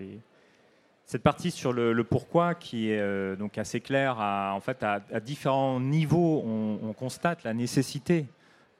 [1.06, 5.80] cette partie sur le, pourquoi qui est donc assez claire, à, en fait, à, différents
[5.80, 8.26] niveaux, on, constate la nécessité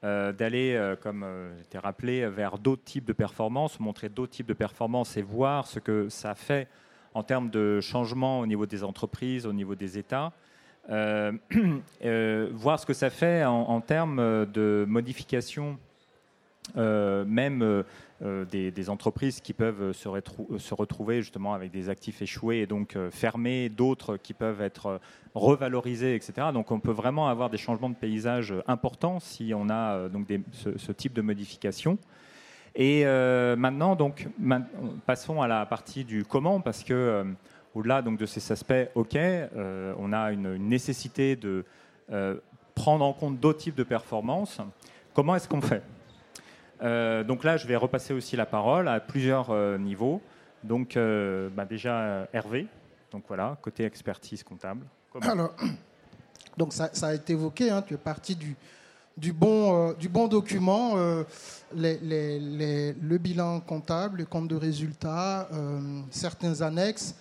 [0.03, 4.45] euh, d'aller, euh, comme euh, j'étais rappelé, vers d'autres types de performances, montrer d'autres types
[4.45, 6.67] de performances et voir ce que ça fait
[7.13, 10.33] en termes de changement au niveau des entreprises, au niveau des États.
[10.87, 15.79] voir ce que ça fait en, termes de modification,
[16.75, 17.83] même
[18.21, 23.11] euh, des, entreprises qui peuvent se, retrouver justement avec des actifs échoués et donc euh,
[23.11, 24.97] fermés, d'autres qui peuvent être euh,
[25.33, 26.47] revalorisés, etc.
[26.53, 30.91] Donc on peut vraiment avoir des changements de paysage importants si on a donc ce,
[30.93, 31.97] type de modification.
[32.73, 33.05] Et
[33.57, 34.27] maintenant, donc,
[35.05, 37.25] passons à la partie du comment, parce que
[37.73, 39.17] au-delà donc de ces aspects, ok,
[39.97, 41.65] on a une, une nécessité de
[42.75, 44.59] prendre en compte d'autres types de performances.
[45.13, 45.83] Comment est-ce qu'on fait?
[45.83, 45.94] euh,
[46.81, 50.21] donc là, je vais repasser aussi la parole à plusieurs euh, niveaux.
[50.63, 52.67] Donc euh, bah, déjà Hervé,
[53.11, 54.85] donc voilà, côté expertise comptable.
[55.21, 55.55] Alors,
[56.57, 58.55] donc ça, a été évoqué, hein, tu es parti du,
[59.31, 59.93] bon,
[60.27, 60.95] document,
[61.75, 65.47] le bilan comptable, le compte de résultats,
[66.09, 67.15] certains annexes,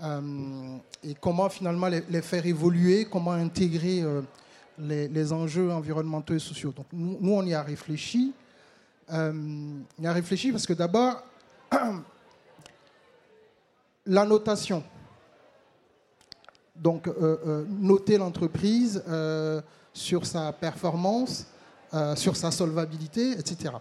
[0.00, 4.04] et comment finalement les, faire évoluer, comment intégrer
[4.78, 6.72] les, enjeux environnementaux et sociaux.
[6.74, 8.32] Donc nous, on y a réfléchi.
[9.12, 9.32] Euh,
[9.98, 11.22] il a réfléchi parce que d'abord,
[14.06, 14.82] la notation.
[16.74, 19.02] Donc, euh, euh, noter l'entreprise
[19.92, 21.46] sur sa performance,
[22.16, 23.72] sur sa solvabilité, etc.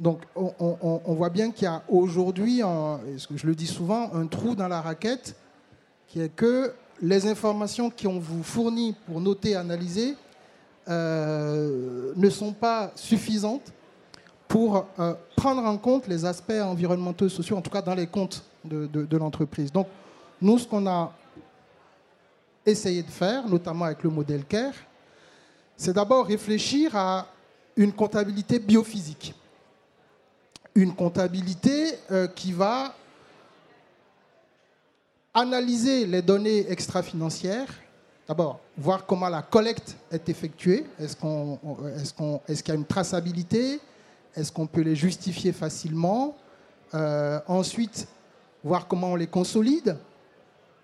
[0.00, 4.66] Donc, on, voit bien qu'il y a aujourd'hui, je le dis souvent, un trou dans
[4.66, 5.36] la raquette
[6.08, 10.16] qui est que les informations qu'on vous fournit pour noter, analyser,
[10.88, 13.72] ne sont pas suffisantes
[14.50, 18.08] pour euh, prendre en compte les aspects environnementaux et sociaux, en tout cas dans les
[18.08, 19.70] comptes de, l'entreprise.
[19.70, 19.86] Donc,
[20.42, 21.12] nous, ce qu'on a
[22.66, 24.74] essayé de faire, notamment avec le modèle CARE,
[25.76, 27.28] c'est d'abord réfléchir à
[27.76, 29.36] une comptabilité biophysique.
[30.74, 32.92] Une comptabilité euh, qui va
[35.32, 37.68] analyser les données extra-financières,
[38.26, 43.80] d'abord voir comment la collecte est effectuée, est-ce qu'il y a une traçabilité,
[44.36, 46.36] est-ce qu'on peut les justifier facilement
[46.94, 48.06] euh, Ensuite,
[48.62, 49.96] voir comment on les consolide.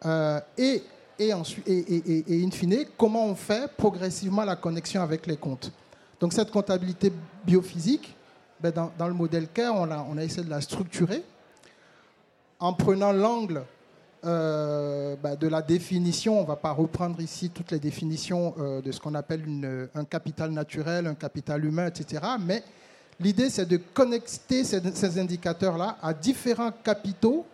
[0.04, 0.82] Euh, et,
[1.18, 5.72] et, ensuite, et, et, in fine, comment on fait progressivement la connexion avec les comptes.
[6.20, 7.12] Donc cette comptabilité
[7.44, 8.14] biophysique,
[8.60, 11.22] ben dans, le modèle CARE, on a, on a essayé de la structurer
[12.58, 13.62] en prenant l'angle
[14.24, 18.92] euh, ben de la définition, on ne va pas reprendre ici toutes les définitions de
[18.92, 22.22] ce qu'on appelle une, un capital naturel, un capital humain, etc.
[22.40, 22.62] Mais
[23.18, 27.46] L'idée, c'est de connecter ces, indicateurs-là à différents capitaux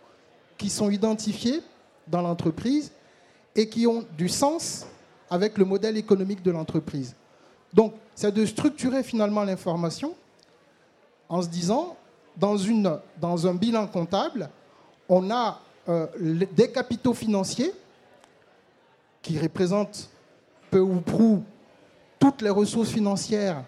[0.57, 1.61] qui sont identifiés
[2.07, 2.91] dans l'entreprise
[3.55, 4.85] et qui ont du sens
[5.29, 7.15] avec le modèle économique de l'entreprise.
[7.73, 10.13] Donc, c'est de structurer finalement l'information
[11.29, 11.95] en se disant,
[12.35, 14.49] dans, un bilan comptable,
[15.07, 16.07] on a euh,
[16.51, 17.73] des capitaux financiers
[19.21, 20.09] qui représentent
[20.69, 21.43] peu ou prou
[22.19, 23.63] toutes les ressources financières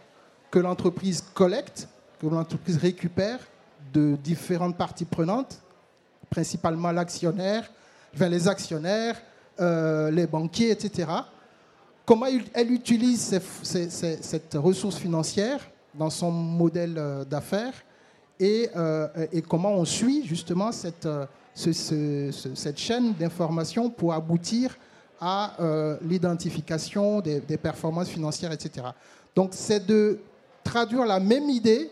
[0.56, 1.90] que l'entreprise collecte,
[2.22, 3.40] que l'entreprise récupère
[3.92, 5.60] de différentes parties prenantes,
[6.30, 7.70] principalement l'actionnaire,
[8.18, 9.22] les actionnaires,
[9.60, 11.10] euh, les banquiers, etc.
[12.06, 15.60] Comment elle utilise cette ressource financière
[15.94, 17.74] dans son modèle euh, d'affaires
[18.40, 18.70] et,
[19.34, 21.08] et, comment on suit justement cette,
[21.54, 24.78] cette chaîne d'information pour aboutir
[25.20, 28.88] à euh, l'identification des, performances financières, etc.
[29.36, 30.20] Donc c'est de
[30.66, 31.90] traduire la même idée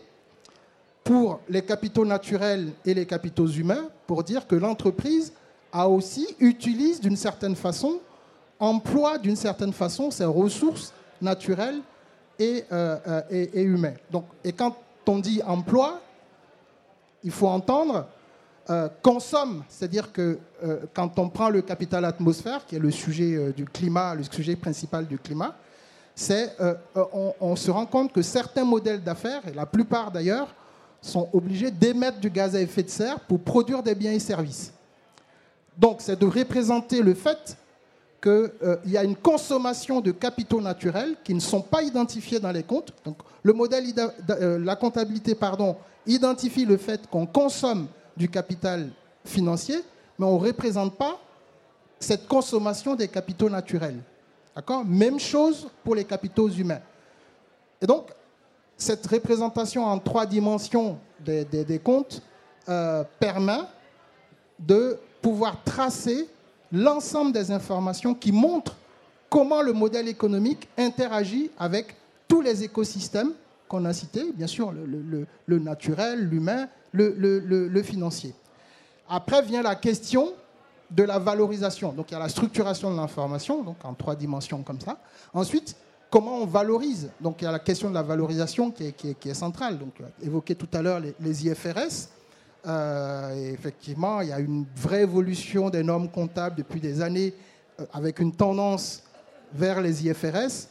[1.02, 5.32] pour les capitaux naturels et les capitaux humains pour dire que l'entreprise
[5.72, 8.00] a aussi, utilise d'une certaine façon,
[8.58, 11.80] emploie d'une certaine façon ses ressources naturelles
[12.38, 13.96] et, euh, euh, et, humaines.
[14.10, 16.00] Donc, et quand on dit emploi,
[17.22, 18.06] il faut entendre
[18.70, 20.38] euh, consomme, c'est-à-dire que
[20.94, 25.06] quand on prend le capital atmosphère, qui est le sujet du climat, le sujet principal
[25.06, 25.54] du climat,
[26.14, 26.56] c'est
[26.94, 30.54] on, on, se rend compte que certains modèles d'affaires, et la plupart d'ailleurs,
[31.00, 34.72] sont obligés d'émettre du gaz à effet de serre pour produire des biens et services.
[35.76, 37.56] Donc c'est de représenter le fait
[38.22, 38.50] qu'il
[38.86, 42.92] y a une consommation de capitaux naturels qui ne sont pas identifiés dans les comptes.
[43.04, 43.84] Donc le modèle,
[44.28, 45.36] la comptabilité,
[46.06, 48.88] identifie le fait qu'on consomme du capital
[49.24, 49.80] financier,
[50.18, 51.18] mais on ne représente pas
[51.98, 53.98] cette consommation des capitaux naturels.
[54.54, 54.84] D'accord?
[54.84, 56.80] Même chose pour les capitaux humains.
[57.80, 58.10] Et donc,
[58.76, 62.22] cette représentation en trois dimensions des, comptes
[62.68, 63.60] euh, permet
[64.58, 66.28] de pouvoir tracer
[66.72, 68.76] l'ensemble des informations qui montrent
[69.30, 71.96] comment le modèle économique interagit avec
[72.28, 73.32] tous les écosystèmes
[73.68, 78.34] qu'on a cités, bien sûr le naturel, l'humain, le, financier.
[79.08, 80.32] Après vient la question
[80.90, 81.92] de la valorisation.
[81.92, 84.98] Donc il y a la structuration de l'information, donc en trois dimensions comme ça.
[85.32, 85.76] Ensuite,
[86.10, 89.78] comment on valorise Donc il y a la question de la valorisation qui est, centrale.
[89.78, 92.08] Donc évoqué tout à l'heure les, IFRS.
[92.66, 97.34] Euh, effectivement, il y a une vraie évolution des normes comptables depuis des années
[97.80, 99.02] euh, avec une tendance
[99.52, 100.68] vers les IFRS.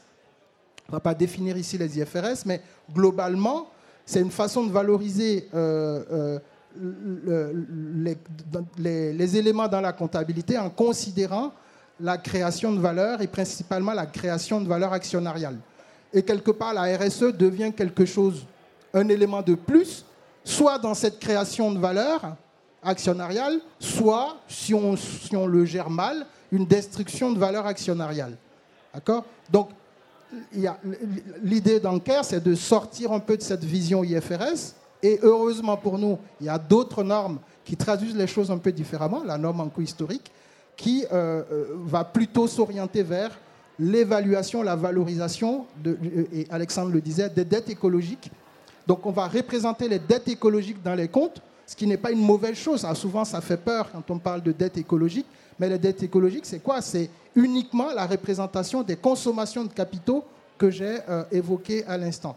[0.88, 3.67] On ne va pas définir ici les IFRS, mais globalement,
[4.06, 6.39] c'est une façon de valoriser euh,
[8.77, 11.53] les, éléments dans la comptabilité en considérant
[11.99, 15.57] la création de valeur et principalement la création de valeur actionnariale.
[16.12, 18.45] Et quelque part, la RSE devient quelque chose,
[18.93, 20.05] un élément de plus,
[20.43, 22.36] soit dans cette création de valeur
[22.83, 28.36] actionnariale, soit, si on, si on le gère mal, une destruction de valeur actionnariale.
[28.93, 29.25] D'accord?
[29.49, 29.69] Donc,
[31.41, 34.75] l'idée d'Anker, c'est de sortir un peu de cette vision IFRS.
[35.04, 38.72] Et heureusement pour nous, il y a d'autres normes qui traduisent les choses un peu
[38.72, 39.22] différemment.
[39.26, 40.32] La norme en historique,
[40.78, 43.38] qui euh, euh, va plutôt s'orienter vers
[43.78, 45.98] l'évaluation, la valorisation, de,
[46.32, 48.32] et Alexandre le disait, des dettes écologiques.
[48.88, 52.26] Donc on va représenter les dettes écologiques dans les comptes, ce qui n'est pas une
[52.26, 52.86] mauvaise chose.
[52.88, 55.28] Ah, souvent, ça fait peur quand on parle de dettes écologiques.
[55.60, 56.82] Mais les dettes écologiques, c'est quoi?
[56.82, 60.24] C'est uniquement la représentation des consommations de capitaux
[60.58, 62.36] que j'ai euh, évoquées à l'instant.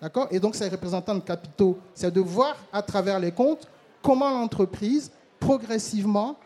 [0.00, 3.68] D'accord Et donc, ces représentants de capitaux, c'est de voir à travers les comptes
[4.02, 6.36] comment l'entreprise, progressivement,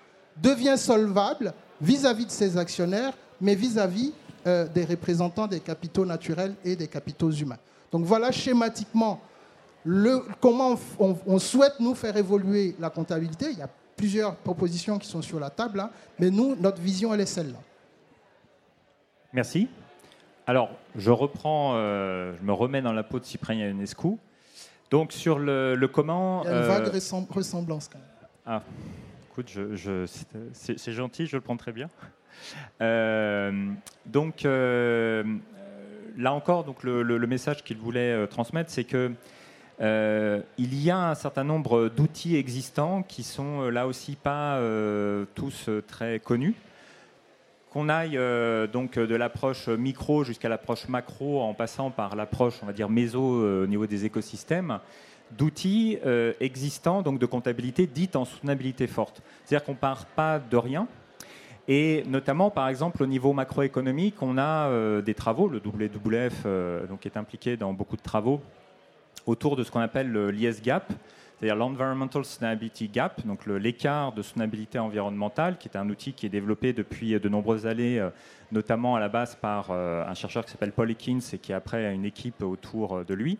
[0.40, 4.12] devient solvable vis-à-vis de ses actionnaires, mais vis-à-vis
[4.46, 7.58] euh, des représentants des capitaux naturels et des capitaux humains.
[7.90, 9.20] Donc voilà schématiquement
[10.40, 13.50] comment on, on, souhaite nous faire évoluer la comptabilité.
[13.50, 15.90] Il y a plusieurs propositions qui sont sur la table, hein.
[16.18, 17.58] mais nous, notre vision, elle est celle-là.
[19.32, 19.68] Merci.
[20.46, 24.16] Alors, je reprends, euh, je me remets dans la peau de Cyprien Ionescu.
[24.90, 26.42] Donc, sur le, comment.
[26.44, 28.06] Il y a une vague euh, ressemblance quand même.
[28.46, 28.62] Ah,
[29.30, 30.06] écoute, je,
[30.52, 31.88] c'est gentil, je le prends très bien.
[32.80, 33.70] Euh,
[34.06, 39.12] donc, là encore, donc le, le message qu'il voulait transmettre, c'est que
[39.80, 44.60] il y a un certain nombre d'outils existants qui sont là aussi pas
[45.34, 46.54] tous très connus.
[47.70, 48.18] Qu'on aille
[48.72, 53.86] donc de l'approche micro jusqu'à l'approche macro en passant par l'approche, on méso au niveau
[53.86, 54.80] des écosystèmes,
[55.30, 55.96] d'outils
[56.40, 59.22] existants, donc de comptabilité dite en soutenabilité forte.
[59.44, 60.88] C'est-à-dire qu'on part pas de rien,
[61.68, 66.46] et notamment, par exemple, au niveau macroéconomique, on a des travaux, le WWF
[66.88, 68.40] donc, est impliqué dans beaucoup de travaux
[69.26, 70.92] autour de ce qu'on appelle l'ISGAP,
[71.40, 76.28] c'est-à-dire l'Environmental Sustainability Gap, donc l'écart de soutenabilité environnementale, qui est un outil qui est
[76.30, 78.10] développé depuis de nombreuses années, euh,
[78.52, 81.86] notamment à la base par euh, un chercheur qui s'appelle Paul Ekins et qui après
[81.86, 83.38] a une équipe autour euh, de lui,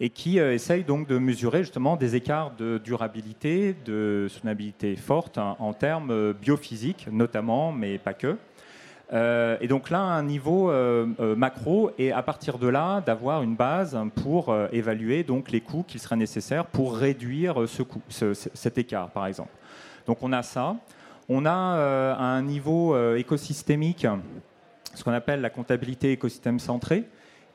[0.00, 5.54] et qui essaye donc de mesurer justement des écarts de durabilité, de soutenabilité forte hein,
[5.58, 8.38] en termes biophysiques notamment, mais pas que.
[9.12, 13.42] Euh, et donc là, un niveau euh, euh, macro, et à partir de là, d'avoir
[13.42, 17.56] une base pour évaluer donc les coûts qu'il serait nécessaire pour réduire
[18.08, 19.50] cet écart, par exemple.
[20.06, 20.76] Donc on a ça.
[21.28, 24.06] On a un niveau écosystémique,
[24.94, 27.04] ce qu'on appelle la comptabilité écosystème centrée,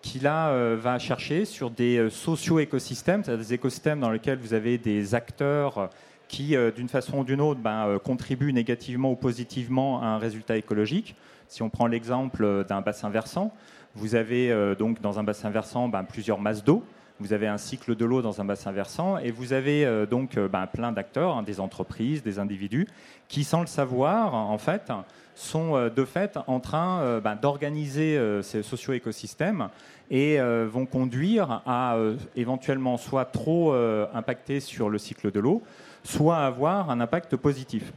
[0.01, 5.15] qui là va chercher sur des socio-écosystèmes, c'est-à-dire des écosystèmes dans lesquels vous avez des
[5.15, 5.89] acteurs
[6.27, 11.15] qui, d'une façon ou d'une autre, ben, contribuent négativement ou positivement à un résultat écologique.
[11.47, 13.53] Si on prend l'exemple d'un bassin versant,
[13.95, 16.83] vous avez euh, donc dans un bassin versant ben, plusieurs masses d'eau.
[17.19, 20.37] Vous avez un cycle de l'eau dans un bassin versant et vous avez euh, donc
[20.37, 22.87] euh, ben, plein d'acteurs, hein, des entreprises, des individus,
[23.27, 24.91] qui, sans le savoir, en fait,
[25.33, 29.69] sont de fait en train ben, d'organiser ces socio-écosystèmes
[30.09, 31.95] et vont conduire à
[32.35, 33.71] éventuellement soit trop
[34.15, 35.61] impacter sur le cycle de l'eau,
[36.03, 37.93] soit avoir un impact positif.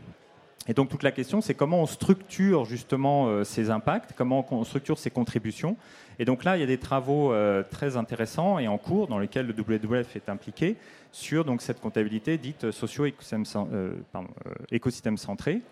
[0.68, 4.64] Et donc toute la question, c'est comment on structure justement euh, ces impacts, comment on
[4.64, 5.76] structure ces contributions.
[6.18, 9.18] Et donc là, il y a des travaux euh, très intéressants et en cours dans
[9.18, 10.76] lesquels le WWF est impliqué
[11.12, 15.62] sur donc, cette comptabilité dite socio-écosystème euh, centré.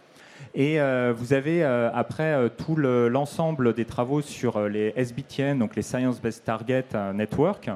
[0.55, 0.78] Et
[1.16, 6.84] vous avez après tout l'ensemble des travaux sur les SBTN, donc les Science Based Target
[7.12, 7.68] Network,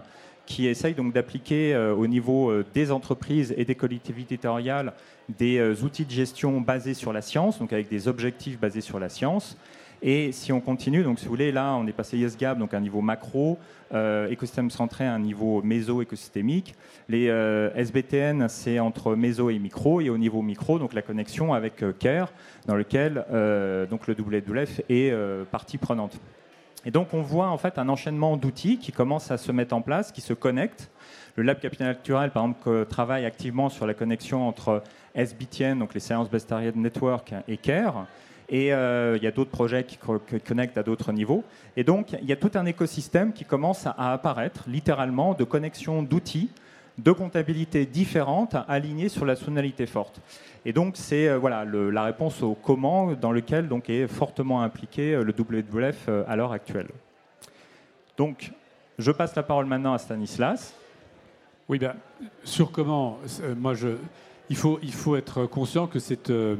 [0.46, 4.92] qui essayent donc d'appliquer au niveau des entreprises et des collectivités territoriales
[5.28, 8.98] des euh, outils de gestion basés sur la science, donc avec des objectifs basés sur
[8.98, 9.56] la science.
[10.04, 12.80] Et si on continue, donc si vous voulez, là on est passé YesGap, donc un
[12.80, 13.56] niveau macro,
[13.94, 16.74] euh, écosystème centré un niveau méso-écosystémique.
[17.08, 21.54] Les euh, SBTN, c'est entre méso et micro, et au niveau micro, donc la connexion
[21.54, 22.32] avec CARE,
[22.66, 23.24] dans lequel
[23.90, 25.14] donc le WWF est
[25.52, 26.18] partie prenante.
[26.84, 29.82] Et donc on voit en fait un enchaînement d'outils qui commencent à se mettre en
[29.82, 30.90] place, qui se connectent.
[31.36, 34.82] Le Lab Capital Naturel, par exemple, travaille activement sur la connexion entre
[35.14, 38.06] SBTN, donc les Science Based Network et CARE.
[38.48, 39.98] Et euh, il y a d'autres projets qui
[40.44, 41.42] connectent à d'autres niveaux.
[41.76, 46.02] Et donc, il y a tout un écosystème qui commence à apparaître, littéralement, de connexion
[46.02, 46.50] d'outils,
[46.98, 50.20] de comptabilité différentes, alignées sur la sonalité forte.
[50.64, 55.14] Et donc, c'est euh, voilà, la réponse au comment dans lequel donc, est fortement impliqué
[55.14, 56.88] euh, le WWF à l'heure actuelle.
[58.16, 58.52] Donc,
[58.98, 60.74] je passe la parole maintenant à Stanislas.
[61.68, 61.94] Oui, ben,
[62.44, 63.18] sur comment,
[63.56, 63.74] moi
[64.50, 66.56] il faut, il faut être conscient que c'est euh,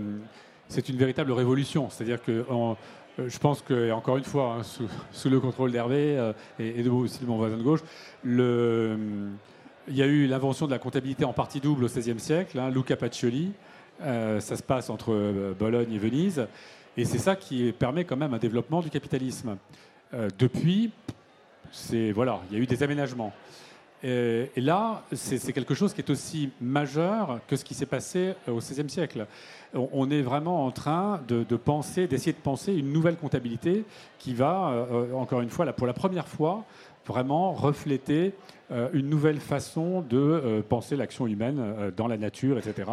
[0.69, 1.91] c'est une véritable révolution.
[1.91, 2.75] C'est-à-dire que euh,
[3.19, 7.21] je pense que, encore une fois, hein, sous, le contrôle d'Hervé euh, et, de aussi
[7.21, 7.83] de mon voisin de gauche,
[8.25, 8.97] le,
[9.89, 12.71] il y a eu l'invention de la comptabilité en partie double au XVIe siècle, hein,
[12.71, 13.53] Luca Pacioli.
[14.01, 16.47] ça se passe entre Bologne et Venise.
[16.97, 19.57] Et c'est ça qui permet quand même un développement du capitalisme.
[20.39, 20.91] depuis,
[22.15, 23.33] voilà, il y a eu des aménagements.
[24.05, 28.53] Et, là, c'est quelque chose qui est aussi majeur que ce qui s'est passé euh,
[28.53, 29.27] au XVIe siècle.
[29.75, 33.85] On, est vraiment en train de, penser, d'essayer de penser une nouvelle comptabilité
[34.19, 36.65] qui va, euh, euh, encore une fois, pour la première fois,
[37.07, 38.33] vraiment refléter
[38.95, 42.91] une nouvelle façon de penser l'action humaine dans la nature, etc.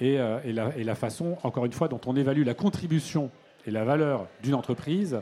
[0.00, 3.30] Et, la, façon, encore une fois, dont on évalue la contribution
[3.66, 5.20] et la valeur d'une entreprise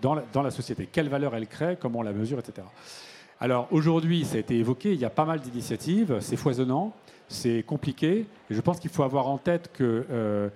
[0.00, 0.88] dans la, société.
[0.90, 2.66] Quelle valeur elle crée, comment on la mesure, etc.
[3.38, 6.94] Alors aujourd'hui, ça a été évoqué, il y a pas mal d'initiatives, c'est foisonnant,
[7.28, 10.48] c'est compliqué, et je pense qu'il faut avoir en tête que euh,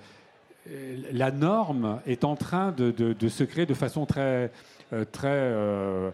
[1.13, 4.49] la norme est en train de, se créer de façon très, euh,
[5.13, 6.11] très euh,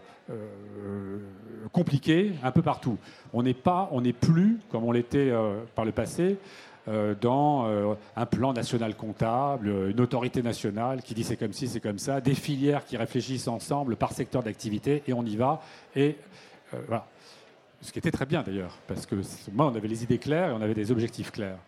[1.71, 2.97] compliquée un peu partout.
[3.33, 5.31] On n'est pas, on n'est plus comme on l'était
[5.75, 6.37] par le passé.
[7.21, 11.99] dans un plan national comptable, une autorité nationale qui dit c'est comme ci, c'est comme
[11.99, 15.61] ça, des filières qui réfléchissent ensemble par secteur d'activité et on y va.
[15.95, 16.17] Et
[16.73, 17.05] euh, voilà.
[17.81, 19.15] Ce qui était très bien d'ailleurs, parce que
[19.53, 21.59] moi, on avait les idées claires et on avait des objectifs clairs.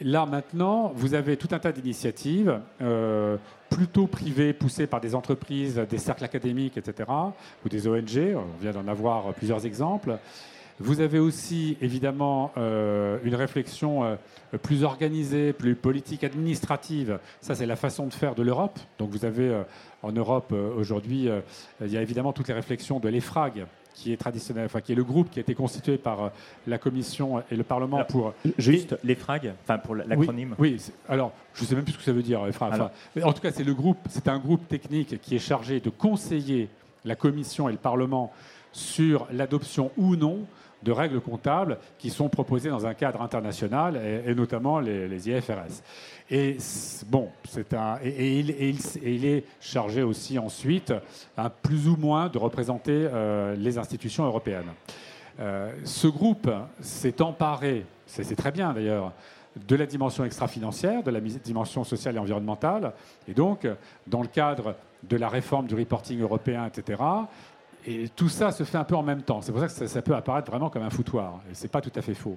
[0.00, 3.36] Là, maintenant, vous avez tout un tas d'initiatives, euh,
[3.70, 7.10] plutôt privées, poussées par des entreprises, des cercles académiques, etc.,
[7.64, 8.36] ou des ONG.
[8.36, 10.18] On vient d'en avoir plusieurs exemples.
[10.78, 14.18] Vous avez aussi, évidemment, euh, une réflexion
[14.62, 17.18] plus organisée, plus politique, administrative.
[17.40, 18.78] Ça, c'est la façon de faire de l'Europe.
[18.98, 19.62] Donc, vous avez
[20.02, 21.28] en Europe, aujourd'hui,
[21.80, 23.66] il y a évidemment toutes les réflexions de l'EFRAG,
[23.96, 26.28] qui est traditionnel, enfin qui est le groupe qui a été constitué par euh,
[26.66, 30.54] la Commission et le Parlement pour juste les FRAG, enfin pour l'acronyme.
[30.58, 32.46] Oui, alors je ne sais même plus ce que ça veut dire
[33.22, 36.68] en tout cas, c'est le groupe, c'est un groupe technique qui est chargé de conseiller
[37.04, 38.32] la Commission et le Parlement
[38.72, 40.40] sur l'adoption ou non
[40.82, 45.82] de règles comptables qui sont proposées dans un cadre international et, notamment les, IFRS.
[46.30, 46.58] Et
[47.06, 50.92] bon, c'est un et, il, est chargé aussi ensuite,
[51.36, 54.72] un plus ou moins, de représenter euh, les institutions européennes.
[55.38, 56.50] Euh, ce groupe
[56.80, 59.12] s'est emparé, c'est très bien d'ailleurs,
[59.68, 62.92] de la dimension extra-financière, de la dimension sociale et environnementale,
[63.26, 63.66] et donc
[64.06, 67.02] dans le cadre de la réforme du reporting européen, etc.
[67.86, 69.40] Et tout ça se fait un peu en même temps.
[69.42, 71.40] C'est pour ça que ça, peut apparaître vraiment comme un foutoir.
[71.50, 72.36] Et ce n'est pas tout à fait faux.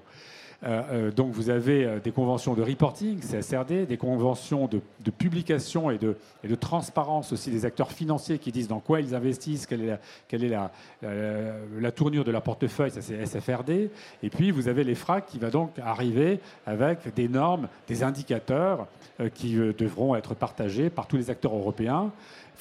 [0.65, 5.89] Euh, euh, donc vous avez euh, des conventions de reporting, CSRD, des conventions de, publication
[5.89, 6.15] et de,
[6.55, 9.97] transparence aussi des acteurs financiers qui disent dans quoi ils investissent, quelle
[10.43, 13.89] est la, tournure de leur portefeuille, ça c'est SFRD.
[14.21, 18.87] Et puis vous avez les FRAC qui va donc arriver avec des normes, des indicateurs
[19.33, 22.11] qui devront être partagés par tous les acteurs européens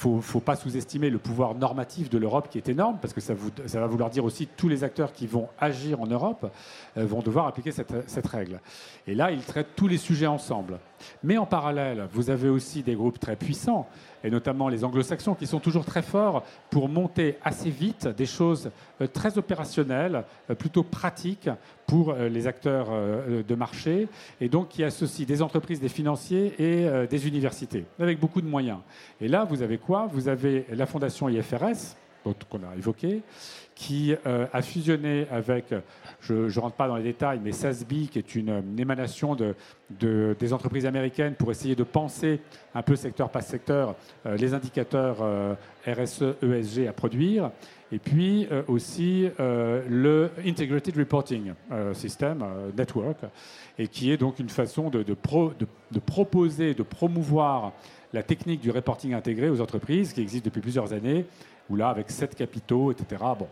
[0.04, 3.34] ne faut pas sous-estimer le pouvoir normatif de l'Europe qui est énorme, parce que ça,
[3.34, 6.52] va vouloir dire aussi tous les acteurs qui vont agir en Europe
[6.96, 8.60] euh, vont devoir appliquer cette, règle.
[9.06, 10.78] Et là, ils traitent tous les sujets ensemble.
[11.22, 13.88] Mais en parallèle, vous avez aussi des groupes très puissants,
[14.22, 18.70] et notamment les anglo-saxons, qui sont toujours très forts pour monter assez vite des choses
[19.00, 21.50] euh, très opérationnelles, euh, plutôt pratiques
[21.88, 22.86] pour les acteurs
[23.48, 24.06] de marché,
[24.40, 28.78] et donc qui associent des entreprises, des financiers et des universités, avec beaucoup de moyens.
[29.20, 29.80] Et là, vous avez
[30.12, 31.96] vous avez la fondation IFRS,
[32.50, 33.22] qu'on a évoqué,
[33.78, 35.72] qui euh, a fusionné avec,
[36.20, 39.54] je ne rentre pas dans les détails, mais SASB, qui est une, émanation de,
[40.36, 42.40] des entreprises américaines pour essayer de penser
[42.74, 43.94] un peu secteur par secteur
[44.26, 45.54] euh, les indicateurs euh,
[45.86, 47.52] RSE, ESG à produire.
[47.92, 51.54] Et puis aussi le Integrated Reporting
[51.94, 52.44] System
[52.76, 53.16] Network,
[53.78, 57.72] et qui est donc une façon de proposer, de promouvoir
[58.12, 61.26] la technique du reporting intégré aux entreprises qui existe depuis plusieurs années,
[61.68, 63.22] où là, avec sept capitaux, etc.
[63.38, 63.48] Bon.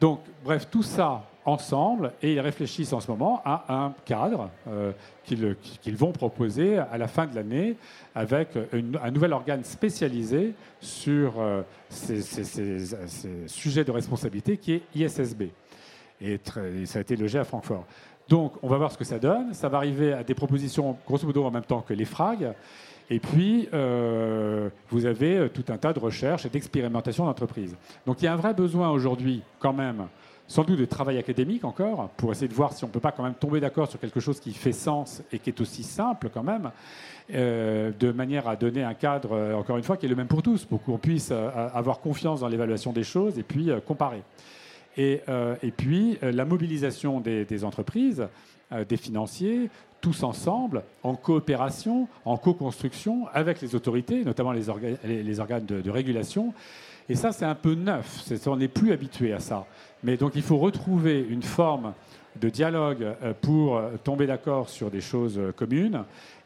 [0.00, 4.92] Donc, bref, tout ça ensemble, et ils réfléchissent en ce moment à un cadre euh,
[5.24, 7.76] qu'ils vont proposer à la fin de l'année
[8.14, 8.50] avec
[9.02, 12.22] un nouvel organe spécialisé sur euh, ces,
[13.46, 15.42] sujets de responsabilité qui est ISSB.
[16.20, 17.84] Et, et, ça a été logé à Francfort.
[18.28, 19.52] Donc, on va voir ce que ça donne.
[19.52, 22.54] Ça va arriver à des propositions, grosso modo, en même temps que les FRAG.
[23.10, 27.76] Et puis, euh, vous avez euh, tout un tas de recherches et d'expérimentations d'entreprises.
[28.06, 30.06] Donc il y a un vrai besoin aujourd'hui, quand même,
[30.46, 33.12] sans doute de travail académique encore, pour essayer de voir si on ne peut pas
[33.12, 36.30] quand même tomber d'accord sur quelque chose qui fait sens et qui est aussi simple
[36.32, 36.70] quand même,
[37.34, 40.42] euh, de manière à donner un cadre, encore une fois, qui est le même pour
[40.42, 44.22] tous, pour qu'on puisse avoir confiance dans l'évaluation des choses et puis comparer.
[44.96, 45.22] Et,
[45.74, 48.26] puis, la mobilisation des entreprises,
[48.88, 49.70] des financiers,
[50.02, 56.52] tous ensemble, en coopération, en co-construction avec les autorités, notamment les, organes de, régulation.
[57.08, 58.30] Et ça, c'est un peu neuf.
[58.46, 59.64] on n'est plus habitué à ça.
[60.02, 61.94] Mais donc, il faut retrouver une forme
[62.40, 66.04] de dialogue euh, pour euh, tomber d'accord sur des choses euh, communes.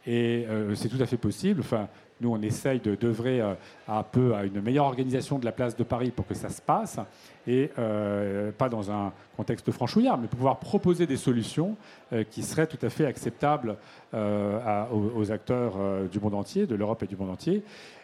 [0.08, 0.46] Et
[0.76, 1.62] c'est tout à fait possible.
[1.62, 1.88] Enfin,
[2.20, 3.42] nous, on essaye de d'œuvrer
[3.88, 6.62] un peu à une meilleure organisation de la place de Paris pour que ça se
[6.62, 6.98] passe
[7.46, 11.76] et euh, pas dans un contexte franchouillard, mais pouvoir proposer des solutions
[12.12, 13.76] euh, qui seraient tout à fait acceptables
[14.14, 15.74] euh, aux, acteurs
[16.10, 17.62] du monde entier, de l'Europe et du monde entier,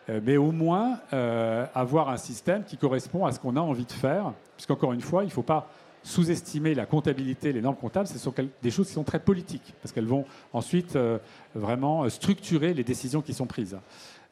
[0.09, 0.99] mais au moins
[1.75, 5.23] avoir un système qui correspond à ce qu'on a envie de faire, puisqu'encore une fois,
[5.23, 5.69] il ne faut pas
[6.03, 9.93] sous-estimer la comptabilité, les normes comptables, ce sont des choses qui sont très politiques, parce
[9.93, 10.99] qu'elles vont ensuite
[11.55, 13.77] vraiment structurer les décisions qui sont prises.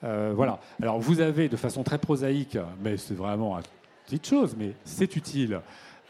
[0.03, 0.61] voilà.
[0.83, 3.63] Alors vous avez de façon très prosaïque, mais c'est vraiment un
[4.07, 5.61] petite chose, mais c'est utile,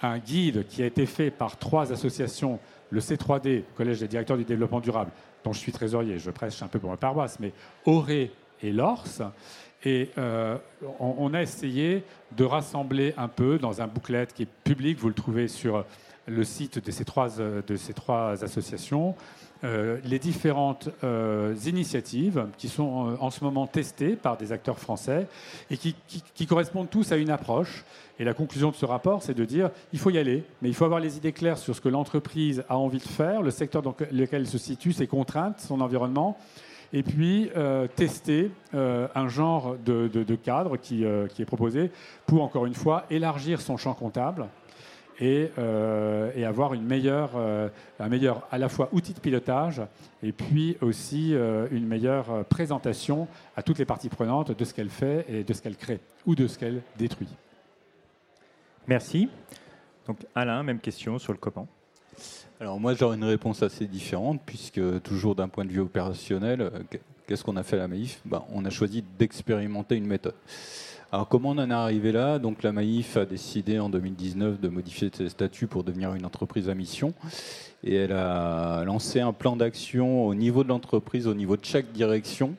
[0.02, 2.58] un guide qui a été fait par trois associations,
[2.90, 5.10] le C3D, Collège des directeurs du développement durable,
[5.44, 7.52] dont je suis trésorier, je prêche un peu pour ma paroisse, mais
[7.84, 8.32] Auré
[8.62, 9.04] et Lors.
[9.84, 10.56] Et euh,
[10.98, 12.04] on, a essayé
[12.36, 15.84] de rassembler un peu dans un booklet qui est public, vous le trouvez sur
[16.26, 19.14] le site de ces trois, de ces trois associations,
[19.62, 24.78] euh, les différentes euh, initiatives qui sont euh, en ce moment testées par des acteurs
[24.78, 25.26] français
[25.70, 27.84] et qui, correspondent tous à une approche.
[28.18, 30.74] Et la conclusion de ce rapport, c'est de dire il faut y aller, mais il
[30.74, 33.82] faut avoir les idées claires sur ce que l'entreprise a envie de faire, le secteur
[33.82, 36.38] dans lequel elle se situe, ses contraintes, son environnement,
[36.92, 37.50] et puis
[37.96, 41.90] tester un genre de, cadre qui, qui, est proposé
[42.26, 44.48] pour, encore une fois, élargir son champ comptable
[45.22, 47.68] euh, et, avoir une meilleure, euh,
[47.98, 49.82] un meilleur à la fois outil de pilotage
[50.22, 54.88] et puis aussi euh, une meilleure présentation à toutes les parties prenantes de ce qu'elle
[54.88, 57.28] fait et de ce qu'elle crée ou de ce qu'elle détruit.
[58.86, 59.28] Merci.
[60.06, 61.68] Donc Alain, même question sur le comment.
[62.62, 66.70] Alors moi j'aurais une réponse assez différente puisque toujours d'un point de vue opérationnel,
[67.26, 70.34] qu'est-ce qu'on a fait à la Maïf ben, On a choisi d'expérimenter une méthode.
[71.10, 72.38] Alors comment on en est arrivé là?
[72.38, 76.68] Donc la Maïf a décidé en 2019 de modifier ses statuts pour devenir une entreprise
[76.68, 77.14] à mission.
[77.82, 81.90] Et elle a lancé un plan d'action au niveau de l'entreprise, au niveau de chaque
[81.92, 82.56] direction,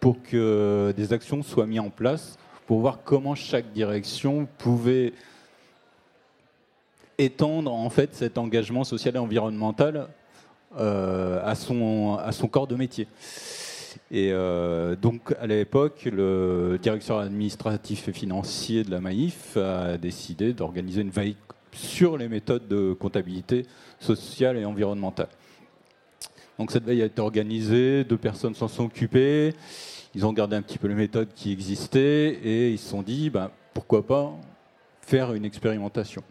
[0.00, 5.12] pour que des actions soient mises en place pour voir comment chaque direction pouvait
[7.18, 10.08] étendre en fait cet engagement social et environnemental
[10.76, 13.06] euh, à, son, à son corps de métier.
[14.10, 20.52] Et euh, donc à l'époque, le directeur administratif et financier de la Maïf a décidé
[20.52, 21.36] d'organiser une veille
[21.72, 23.66] sur les méthodes de comptabilité
[23.98, 25.28] sociale et environnementale.
[26.58, 29.54] Donc cette veille a été organisée, deux personnes s'en sont occupées,
[30.14, 33.30] ils ont regardé un petit peu les méthodes qui existaient et ils se sont dit
[33.30, 34.32] ben, pourquoi pas
[35.02, 36.22] faire une expérimentation.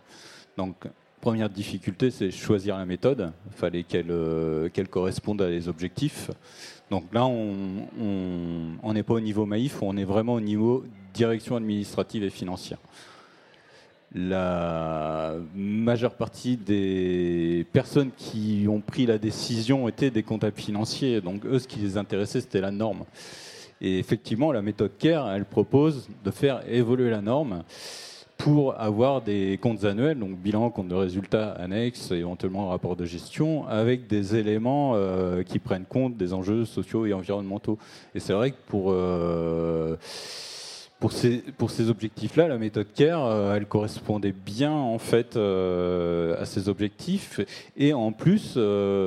[0.57, 0.75] Donc
[1.21, 3.31] première difficulté, c'est choisir la méthode.
[3.47, 6.29] Il fallait qu'elle euh, corresponde à les objectifs.
[6.91, 10.83] Donc là, on n'est pas au niveau Maïf, on est vraiment au niveau
[11.13, 12.77] direction administrative et financière.
[14.13, 21.19] La majeure partie des personnes qui ont pris la décision étaient des comptables financiers.
[21.21, 23.05] Donc eux, ce qui les intéressait, c'était la norme.
[23.81, 27.63] Et effectivement, la méthode CARE, elle propose de faire évoluer la norme
[28.37, 33.65] pour avoir des comptes annuels, donc bilan, compte de résultats annexes, éventuellement rapport de gestion,
[33.67, 37.77] avec des éléments euh, qui prennent compte des enjeux sociaux et environnementaux.
[38.15, 39.95] Et c'est vrai que pour, euh,
[40.99, 46.45] pour ces, pour ces objectifs-là, la méthode CARE, euh, elle correspondait bien en fait à
[46.45, 47.39] ces objectifs.
[47.77, 48.57] Et en plus,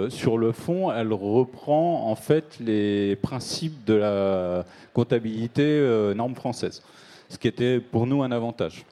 [0.09, 4.65] sur le fond, elle reprend en fait les principes de la
[4.95, 6.83] comptabilité norme française,
[7.29, 8.87] ce qui était pour nous un avantage.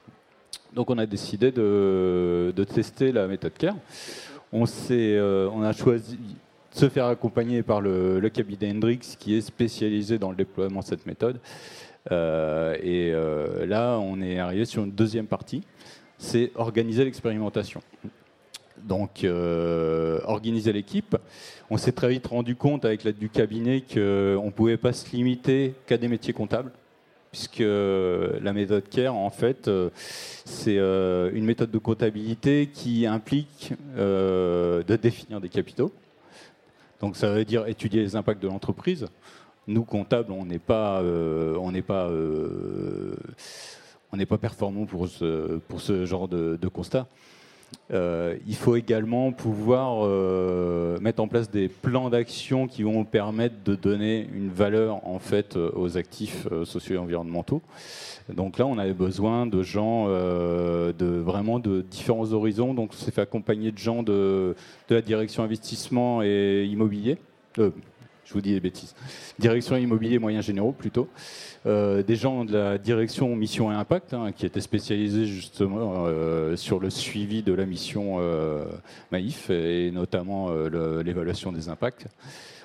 [0.75, 3.77] Donc on a décidé de, tester la méthode CARE.
[4.51, 9.41] On, euh, on a choisi de se faire accompagner par le, cabinet Hendrix qui est
[9.41, 11.39] spécialisé dans le déploiement de cette méthode.
[12.11, 15.63] Euh, et euh, là, on est arrivé sur une deuxième partie,
[16.17, 17.81] c'est organiser l'expérimentation.
[18.83, 19.25] Donc,
[20.25, 21.15] organiser l'équipe.
[21.69, 25.09] On s'est très vite rendu compte avec l'aide du cabinet qu'on ne pouvait pas se
[25.15, 26.71] limiter qu'à des métiers comptables
[27.35, 29.89] puisque la méthode CARE, en fait, euh,
[30.45, 35.91] c'est euh, une méthode de comptabilité qui implique euh, de définir des capitaux.
[37.01, 39.07] Donc ça veut dire étudier les impacts de l'entreprise.
[39.67, 41.03] Nous, comptables, on n'est pas,
[41.85, 42.09] pas,
[44.29, 47.05] pas performants pour ce, pour ce genre de constat.
[47.91, 53.55] Euh, il faut également pouvoir euh, mettre en place des plans d'action qui vont permettre
[53.63, 57.61] de donner une valeur en fait euh, aux actifs sociaux et environnementaux.
[58.33, 62.73] Donc là, on avait besoin de gens de vraiment de différents horizons.
[62.73, 64.55] Donc, on s'est fait accompagner de gens de,
[64.89, 67.19] de la direction investissement et immobilier
[68.25, 68.95] je vous dis des bêtises.
[69.39, 71.07] Direction immobilier moyens généraux plutôt.
[71.65, 76.55] Euh, des gens de la direction mission et impact hein, qui étaient spécialisés justement euh,
[76.55, 78.65] sur le suivi de la mission euh,
[79.11, 80.49] Maïf et notamment
[81.03, 82.07] l'évaluation des impacts.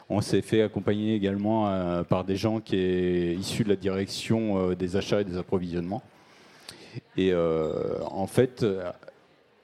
[0.09, 4.97] On s'est fait accompagner également par des gens qui sont issus de la direction des
[4.97, 6.03] achats et des approvisionnements.
[7.17, 8.67] Et en fait,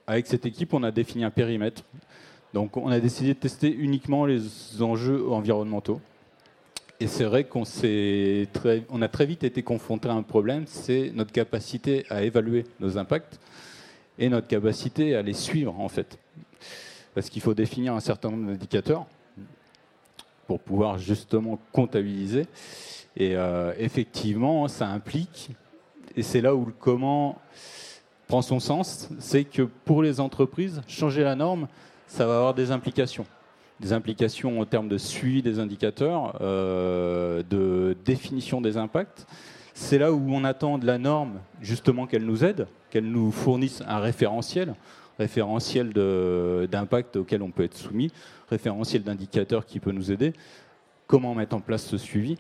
[0.07, 1.83] avec cette équipe, on a défini un périmètre
[2.57, 4.41] donc on a décidé de tester uniquement les
[4.81, 6.01] enjeux environnementaux.
[7.01, 7.65] Et c'est vrai qu'on
[8.89, 12.97] on a très vite été confronté à un problème, c'est notre capacité à évaluer nos
[12.97, 13.39] impacts
[14.19, 16.19] et notre capacité à les suivre en fait.
[17.15, 19.05] Parce qu'il faut définir un certain nombre d'indicateurs
[20.47, 22.47] pour pouvoir justement comptabiliser.
[23.19, 25.51] Et euh, effectivement, ça implique,
[26.17, 27.39] et c'est là où le comment
[28.29, 31.69] prend son sens, c'est que pour les entreprises, changer la norme,
[32.07, 33.27] ça va avoir des implications.
[33.81, 39.27] Des implications en termes de suivi des indicateurs, euh, de définition des impacts.
[39.75, 43.83] C'est là où on attend de la norme justement qu'elle nous aide, qu'elle nous fournisse
[43.87, 44.75] un référentiel,
[45.19, 48.11] référentiel d'impact auquel on peut être soumis,
[48.49, 50.33] référentiel d'indicateurs qui peut nous aider,
[51.07, 52.39] comment mettre en place ce suivi?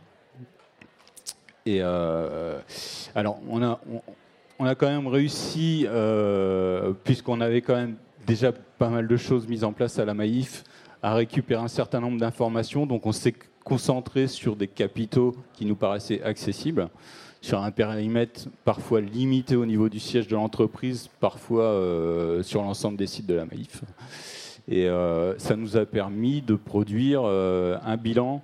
[1.66, 2.60] Et euh,
[3.14, 3.80] alors, on a,
[4.58, 7.96] on, a quand même réussi, euh, puisqu'on avait quand même
[8.26, 10.64] déjà pas mal de choses mises en place à la Maïf,
[11.02, 12.86] à récupérer un certain nombre d'informations.
[12.86, 16.88] Donc on s'est concentré sur des capitaux qui nous paraissaient accessibles,
[17.40, 22.96] sur un périmètre parfois limité au niveau du siège de l'entreprise, parfois euh, sur l'ensemble
[22.96, 23.82] des sites de la Maïf.
[24.68, 28.42] Et euh, ça nous a permis de produire euh, un bilan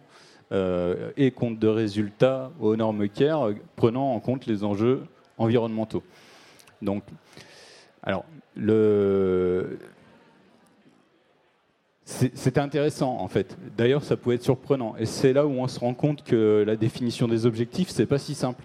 [1.17, 5.03] et compte de résultats aux normes CARE, prenant en compte les enjeux
[5.39, 6.03] environnementaux.
[6.83, 7.05] Donc,
[8.03, 8.25] alors,
[8.57, 9.79] le...
[12.05, 13.57] C'était intéressant en fait.
[13.77, 14.97] D'ailleurs, ça pouvait être surprenant.
[14.99, 18.19] Et c'est là où on se rend compte que la définition des objectifs, c'est pas
[18.19, 18.65] si simple.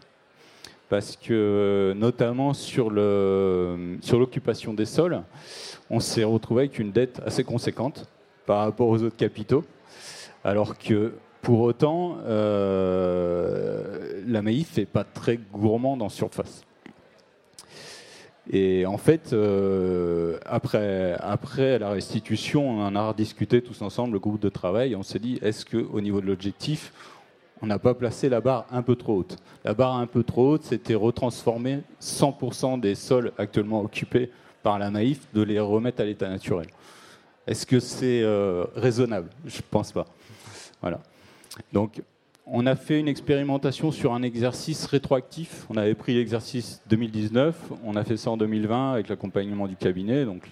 [0.89, 5.21] parce que notamment sur l'occupation des sols,
[5.89, 8.09] on s'est retrouvé avec une dette assez conséquente
[8.45, 9.65] par rapport aux autres capitaux,
[10.43, 16.63] alors que pour autant, euh, la Maïf n'est pas très gourmande en surface.
[18.49, 24.19] Et en fait, euh, après, après la restitution, on en a rediscuté tous ensemble, le
[24.19, 26.93] groupe de travail, on s'est dit, est-ce qu'au niveau de l'objectif,
[27.61, 29.37] on n'a pas placé la barre un peu trop haute?
[29.65, 34.31] La barre un peu trop haute, c'était retransformer 100% des sols actuellement occupés
[34.63, 36.67] par la Maïf, de les remettre à l'état naturel.
[37.47, 39.29] Est-ce que c'est euh, raisonnable?
[39.45, 40.05] Je ne pense pas.
[40.81, 40.99] Voilà.
[41.73, 42.01] Donc,
[42.49, 45.65] on a fait une expérimentation sur un exercice rétroactif.
[45.69, 50.25] On avait pris l'exercice 2019, on a fait ça en 2020 avec l'accompagnement du cabinet.
[50.25, 50.49] Donc,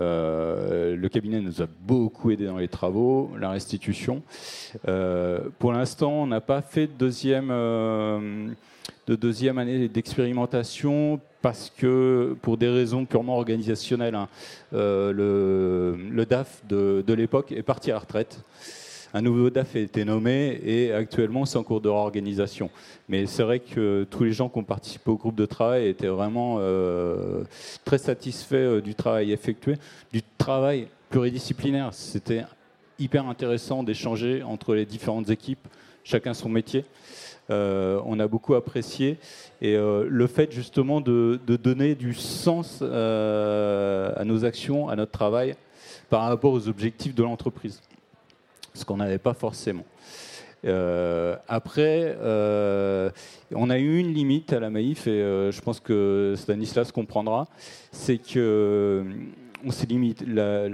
[0.00, 4.22] euh, le cabinet nous a beaucoup aidé dans les travaux, la restitution.
[4.88, 8.48] Euh, pour l'instant, on n'a pas fait de deuxième, euh,
[9.06, 14.28] de deuxième année d'expérimentation parce que, pour des raisons purement organisationnelles, hein,
[14.72, 18.42] le, le, DAF de, de l'époque est parti à la retraite.
[19.16, 22.68] Un nouveau DAF a été nommé et actuellement c'est en cours de réorganisation.
[23.08, 26.08] Mais c'est vrai que tous les gens qui ont participé au groupe de travail étaient
[26.08, 27.44] vraiment euh,
[27.84, 29.76] très satisfaits euh, du travail effectué,
[30.12, 31.94] du travail pluridisciplinaire.
[31.94, 32.42] C'était
[32.98, 35.64] hyper intéressant d'échanger entre les différentes équipes,
[36.02, 36.84] chacun son métier.
[37.50, 39.18] Euh, on a beaucoup apprécié.
[39.62, 45.54] Et le fait justement de, de donner du sens à nos actions, à notre travail,
[46.10, 47.80] par rapport aux objectifs de l'entreprise
[48.74, 49.84] ce qu'on n'avait pas forcément.
[50.64, 53.10] Euh, après, euh,
[53.54, 57.48] on a eu une limite à la Maïf, et euh, je pense que Stanislas comprendra,
[57.92, 59.04] c'est que
[59.66, 60.24] on s'est limité.
[60.26, 60.68] le,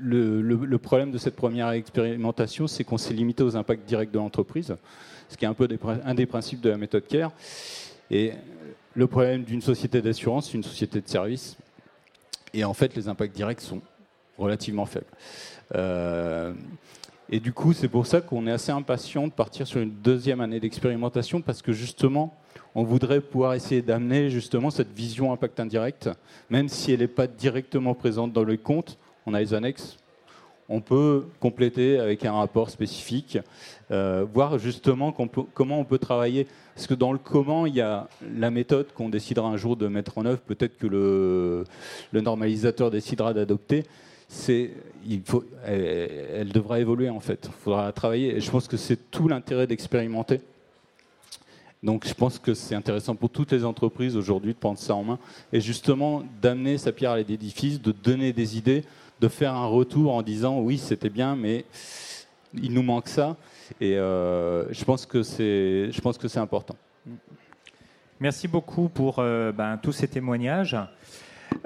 [0.00, 4.74] le, problème de cette première expérimentation, c'est qu'on s'est limité aux impacts directs de l'entreprise,
[5.28, 5.68] ce qui est un peu
[6.04, 7.32] un des principes de la méthode CARE.
[8.10, 8.32] Et
[8.94, 11.58] le problème d'une société d'assurance, c'est une société de service.
[12.54, 13.82] Et en fait, les impacts directs sont
[14.38, 15.04] relativement faibles.
[17.30, 20.40] Et du coup, c'est pour ça qu'on est assez impatient de partir sur une deuxième
[20.40, 22.34] année d'expérimentation parce que justement,
[22.74, 26.08] on voudrait pouvoir essayer d'amener justement cette vision impact indirect,
[26.48, 29.98] même si elle n'est pas directement présente dans le compte, on a les annexes.
[30.70, 33.38] On peut compléter avec un rapport spécifique,
[33.90, 36.46] euh, voir justement comment on peut travailler.
[36.74, 38.06] Parce que dans le comment, il y a
[38.36, 41.64] la méthode qu'on décidera un jour de mettre en œuvre, peut-être que le,
[42.12, 43.84] le normalisateur décidera d'adopter
[45.64, 47.48] elle, devra évoluer en fait.
[47.50, 48.36] Il faudra travailler.
[48.36, 50.40] Et je pense que c'est tout l'intérêt d'expérimenter.
[51.82, 55.04] Donc je pense que c'est intéressant pour toutes les entreprises aujourd'hui de prendre ça en
[55.04, 55.18] main
[55.52, 58.82] et justement d'amener sa pierre à l'édifice, de donner des idées,
[59.20, 61.64] de faire un retour en disant oui c'était bien mais
[62.52, 63.36] il nous manque ça
[63.80, 66.74] et euh, je pense que c'est je pense que c'est important.
[68.18, 70.76] Merci beaucoup pour euh, ben, tous ces témoignages.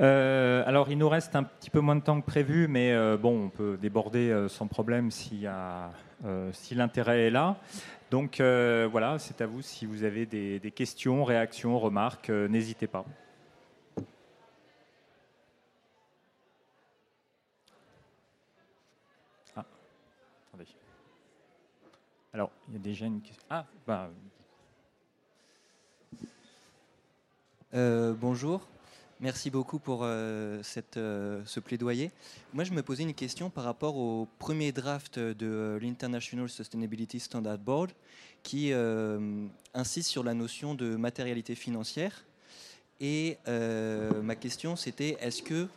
[0.00, 3.16] Euh, alors, il nous reste un petit peu moins de temps que prévu, mais euh,
[3.16, 5.46] bon, on peut déborder euh, sans problème si,
[6.72, 7.56] l'intérêt est là.
[8.10, 13.04] Donc voilà, c'est à vous si vous avez des, questions, réactions, remarques, n'hésitez pas.
[19.56, 19.64] Ah,
[20.48, 20.66] attendez.
[22.34, 23.44] Alors, il y a déjà une question.
[23.48, 24.10] Ah, bah.
[28.20, 28.71] bonjour.
[29.22, 32.10] Merci beaucoup pour euh, cette, euh, ce plaidoyer.
[32.52, 37.58] Moi, je me posais une question par rapport au premier draft de l'International Sustainability Standard
[37.58, 37.92] Board
[38.42, 42.24] qui euh, insiste sur la notion de matérialité financière.
[42.98, 45.68] Et ma question, c'était est-ce que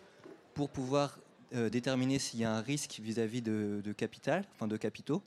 [0.55, 1.19] pour pouvoir
[1.51, 5.23] déterminer s'il y a un risque vis-à-vis de, de, capital, enfin de capitaux,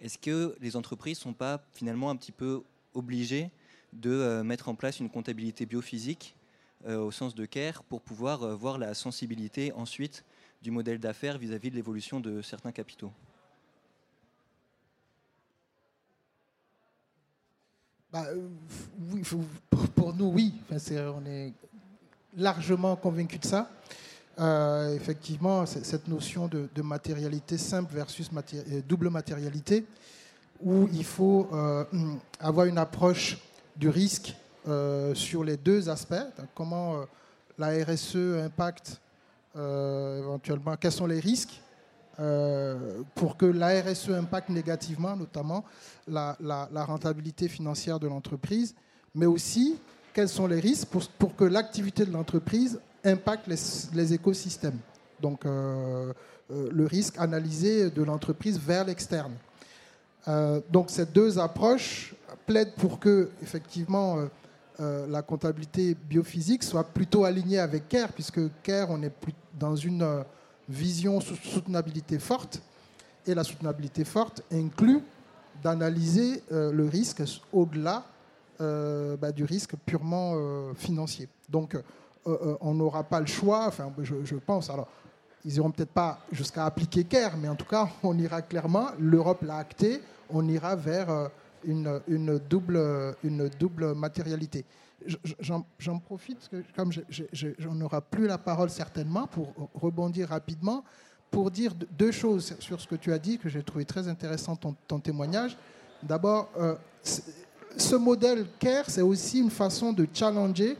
[0.00, 2.62] est-ce que les entreprises ne sont pas finalement un petit peu
[2.94, 3.50] obligées
[3.92, 6.41] de mettre en place une comptabilité biophysique euh,
[6.86, 10.24] au sens de CARE pour pouvoir euh, voir la sensibilité ensuite
[10.62, 13.12] du modèle d'affaires vis-à-vis de l'évolution de certains capitaux
[18.12, 18.48] bah, euh,
[19.94, 20.54] pour, nous, oui.
[20.70, 21.52] on est
[22.36, 23.70] largement convaincus de ça.
[24.94, 28.30] effectivement, cette notion de, matérialité simple versus
[28.86, 29.84] double matérialité,
[30.60, 31.48] où il faut
[32.38, 33.38] avoir une approche
[33.76, 34.41] du risque euh,
[35.14, 36.14] sur les deux aspects.
[36.54, 37.04] comment euh,
[37.58, 39.00] la RSE impacte
[39.56, 41.60] euh, éventuellement, quels sont les risques
[43.16, 45.64] pour que la RSE impacte négativement, notamment
[46.06, 46.36] la,
[46.86, 48.76] rentabilité financière de l'entreprise,
[49.12, 49.76] mais aussi
[50.12, 50.86] quels sont les risques
[51.18, 54.78] pour, que l'activité de l'entreprise impacte les, écosystèmes.
[55.20, 59.32] Donc, le risque analysé de l'entreprise vers l'externe.
[60.70, 62.14] donc, ces deux approches
[62.46, 64.28] plaident pour que, effectivement,
[65.08, 70.24] la comptabilité biophysique soit plutôt alignée avec CARE, puisque CARE, on est plus dans une
[70.68, 72.60] vision soutenabilité forte,
[73.26, 75.00] et la soutenabilité forte inclut
[75.62, 77.22] d'analyser le risque
[77.52, 78.04] au-delà
[78.58, 80.34] bah, du risque purement
[80.74, 81.28] financier.
[81.48, 81.76] Donc,
[82.24, 84.88] on n'aura pas le choix, enfin, je, je pense, alors
[85.44, 89.42] ils n'iront peut-être pas jusqu'à appliquer CARE, mais en tout cas, on ira clairement, l'Europe
[89.42, 91.28] l'a acté, on ira vers euh,
[91.64, 94.64] une, double, une double matérialité.
[95.40, 100.84] J'en profite, que comme j'en n'aurai plus la parole certainement, pour rebondir rapidement,
[101.30, 104.54] pour dire deux choses sur ce que tu as dit, que j'ai trouvé très intéressant
[104.54, 105.56] ton, ton témoignage.
[106.02, 106.74] D'abord, euh,
[107.76, 110.76] ce modèle CARE, c'est aussi une façon de challenger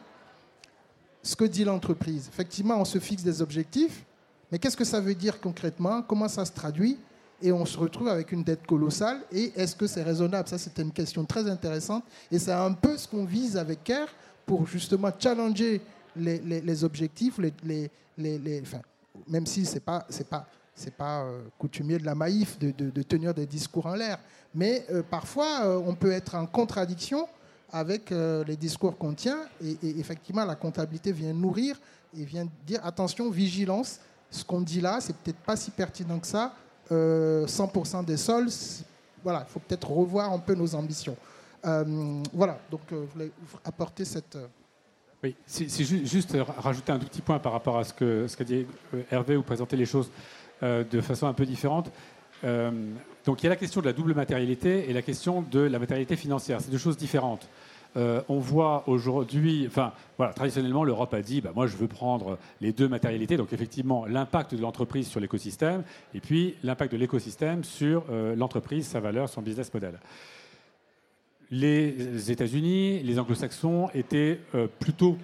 [1.22, 2.28] ce que dit l'entreprise.
[2.28, 4.05] Effectivement, on se fixe des objectifs,
[4.51, 6.03] mais qu'est-ce que ça veut dire concrètement?
[6.03, 6.99] Comment ça se traduit?
[7.43, 9.18] Et on se retrouve avec une dette colossale.
[9.32, 10.49] Et est-ce que c'est raisonnable?
[10.49, 12.05] Ça, c'était une question très intéressante.
[12.30, 14.09] Et c'est un peu ce qu'on vise avec CARE
[14.47, 15.80] pour justement challenger
[16.16, 17.38] les, objectifs,
[17.68, 20.47] même si ce n'est pas, pas,
[20.97, 24.18] pas euh, coutumier de la maïf de, tenir des discours en l'air.
[24.55, 27.26] Mais euh, parfois, euh, on peut être en contradiction
[27.72, 29.38] avec les discours qu'on tient.
[29.64, 31.80] Et, et, effectivement, la comptabilité vient nourrir
[32.14, 33.99] et vient dire attention, vigilance,
[34.30, 36.55] ce qu'on dit là, c'est peut-être pas si pertinent que ça.
[36.91, 38.49] 100% euh, des sols,
[39.22, 41.16] voilà, il faut peut-être revoir un peu nos ambitions.
[41.64, 43.30] Euh, voilà, donc euh, voulais
[43.64, 44.37] apporter cette.
[45.22, 48.66] Oui, c'est juste rajouter un tout petit point par rapport à ce qu'a dit
[49.09, 50.11] Hervé ou présenter les choses
[50.61, 51.93] de façon un peu différente.
[52.43, 55.78] donc il y a la question de la double matérialité et la question de la
[55.78, 56.61] matérialité financière.
[56.61, 57.49] C'est deux choses différentes.
[57.97, 59.93] Euh, on voit aujourd'hui, enfin,
[60.34, 64.55] traditionnellement, l'Europe a dit, bah, moi, je veux prendre les deux matérialités, donc effectivement, l'impact
[64.55, 65.82] de l'entreprise sur l'écosystème,
[66.14, 69.99] et puis l'impact de l'écosystème sur euh, l'entreprise, sa valeur, son business model.
[71.51, 75.18] Les États-Unis, les Anglo-Saxons étaient euh, plutôt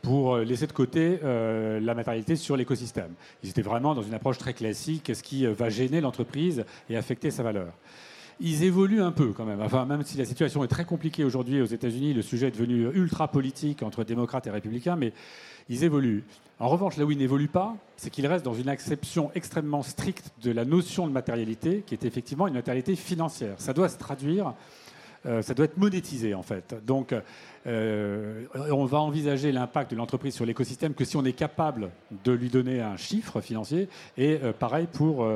[0.00, 3.12] pour laisser de côté la matérialité sur l'écosystème.
[3.42, 7.30] Ils étaient vraiment dans une approche très classique, qu'est-ce qui va gêner l'entreprise et affecter
[7.30, 7.74] sa valeur
[8.40, 9.60] ils évoluent un peu quand même.
[9.88, 13.28] Même si la situation est très compliquée aujourd'hui aux États-Unis, le sujet est devenu ultra
[13.28, 15.12] politique entre démocrates et républicains, mais
[15.68, 16.24] ils évoluent.
[16.58, 20.30] En revanche, là où ils n'évoluent pas, c'est qu'ils restent dans une acception extrêmement stricte
[20.42, 23.54] de la notion de matérialité, qui est effectivement une matérialité financière.
[23.58, 24.54] Ça doit se traduire
[25.26, 26.74] euh, ça doit être monétisé en fait.
[26.86, 27.14] Donc,
[27.66, 31.90] euh, on va envisager l'impact de l'entreprise sur l'écosystème que si on est capable
[32.24, 35.26] de lui donner un chiffre financier, et euh, pareil pour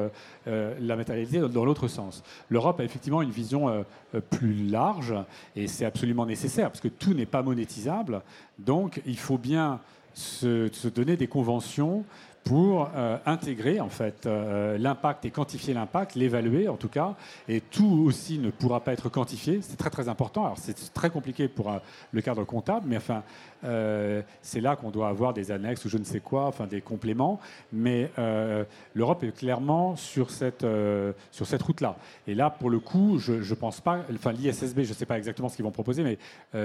[0.46, 2.22] la matérialité dans l'autre sens.
[2.48, 3.84] L'Europe a effectivement une vision
[4.30, 5.14] plus large,
[5.56, 8.22] et c'est absolument nécessaire, parce que tout n'est pas monétisable.
[8.58, 9.80] Donc, il faut bien
[10.12, 12.04] se, se donner des conventions
[12.44, 17.14] pour euh, intégrer en fait euh, l'impact et quantifier l'impact, l'évaluer en tout cas,
[17.48, 19.60] et tout aussi ne pourra pas être quantifié.
[19.62, 20.44] C'est très très important.
[20.44, 21.78] Alors c'est très compliqué pour euh,
[22.12, 23.22] le cadre comptable, mais enfin
[24.42, 27.40] c'est là qu'on doit avoir des annexes ou je ne sais quoi, enfin des compléments.
[27.72, 28.10] Mais
[28.92, 30.66] l'Europe est clairement sur cette
[31.30, 31.96] sur cette route-là.
[32.26, 34.00] Et là pour le coup, je ne pense pas.
[34.14, 36.18] Enfin l'ISSB, je ne sais pas exactement ce qu'ils vont proposer, mais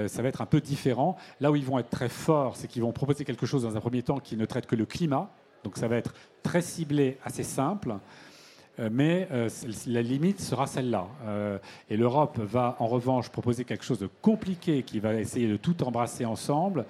[0.08, 1.16] ça va être un peu différent.
[1.40, 3.80] Là où ils vont être très forts, c'est qu'ils vont proposer quelque chose dans un
[3.80, 5.30] premier temps qui ne traite que le climat
[5.64, 7.94] donc ça va être très ciblé, assez simple,
[8.78, 9.48] euh, mais euh,
[9.86, 11.06] la limite sera celle-là.
[11.24, 11.58] Euh,
[11.88, 15.82] et l'Europe va en revanche proposer quelque chose de compliqué qui va essayer de tout
[15.82, 16.86] embrasser ensemble,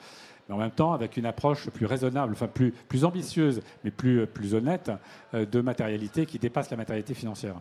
[0.49, 4.27] mais en même temps avec une approche plus raisonnable, enfin plus, plus ambitieuse, mais plus,
[4.27, 4.91] plus honnête
[5.33, 7.55] de matérialité qui dépasse la matérialité financière.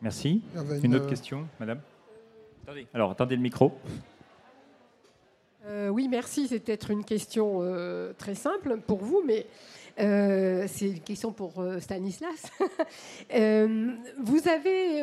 [0.00, 0.42] Merci.
[0.82, 1.80] Une autre question, madame?
[2.92, 3.78] Alors, attendez le micro.
[5.66, 6.48] Euh, oui, merci.
[6.48, 9.46] C'est peut-être une question euh, très simple pour vous, mais
[9.98, 12.50] euh, c'est une question pour Stanislas.
[13.30, 15.02] vous avez.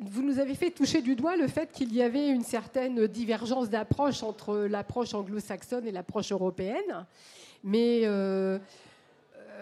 [0.00, 3.70] vous nous avez fait toucher du doigt le fait qu'il y avait une certaine divergence
[3.70, 7.06] d'approche entre l'approche anglo-saxonne et l'approche européenne.
[7.64, 8.02] Mais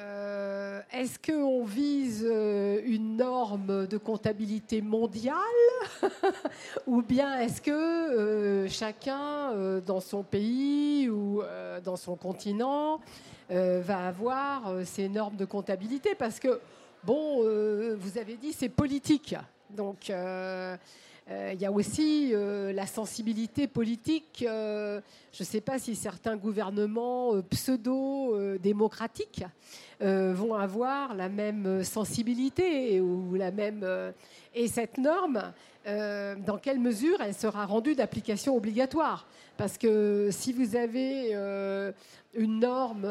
[0.01, 5.36] euh, est-ce qu'on vise euh, une norme de comptabilité mondiale
[6.86, 11.42] ou bien est-ce que euh, chacun dans son pays ou
[11.84, 13.01] dans son continent
[13.48, 16.14] va avoir ces normes de comptabilité?
[16.14, 16.61] Parce que,
[17.05, 17.42] bon,
[17.96, 19.34] vous avez dit c'est politique.
[19.70, 20.11] Donc,
[21.28, 24.38] il y a aussi la sensibilité politique.
[24.40, 25.02] je
[25.38, 29.44] ne sais pas si certains gouvernements pseudo-démocratiques
[30.02, 33.82] euh, vont avoir la même sensibilité ou la même.
[33.82, 34.12] Euh,
[34.54, 35.52] et cette norme,
[35.86, 39.26] euh, dans quelle mesure elle sera rendue d'application obligatoire?
[39.58, 41.34] Parce que si vous avez
[42.32, 43.06] une norme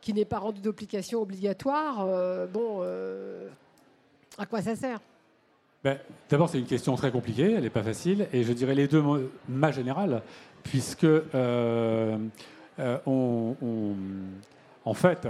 [0.00, 2.06] qui n'est pas rendue d'application obligatoire,
[2.48, 2.80] bon,
[4.38, 5.00] à quoi ça sert?
[5.84, 8.88] Ben, D'abord, c'est une question très compliquée, elle n'est pas facile, et je dirais les
[8.88, 9.02] deux
[9.48, 10.22] ma générale,
[10.62, 12.18] puisque euh,
[12.78, 12.98] euh,
[14.84, 15.28] en fait,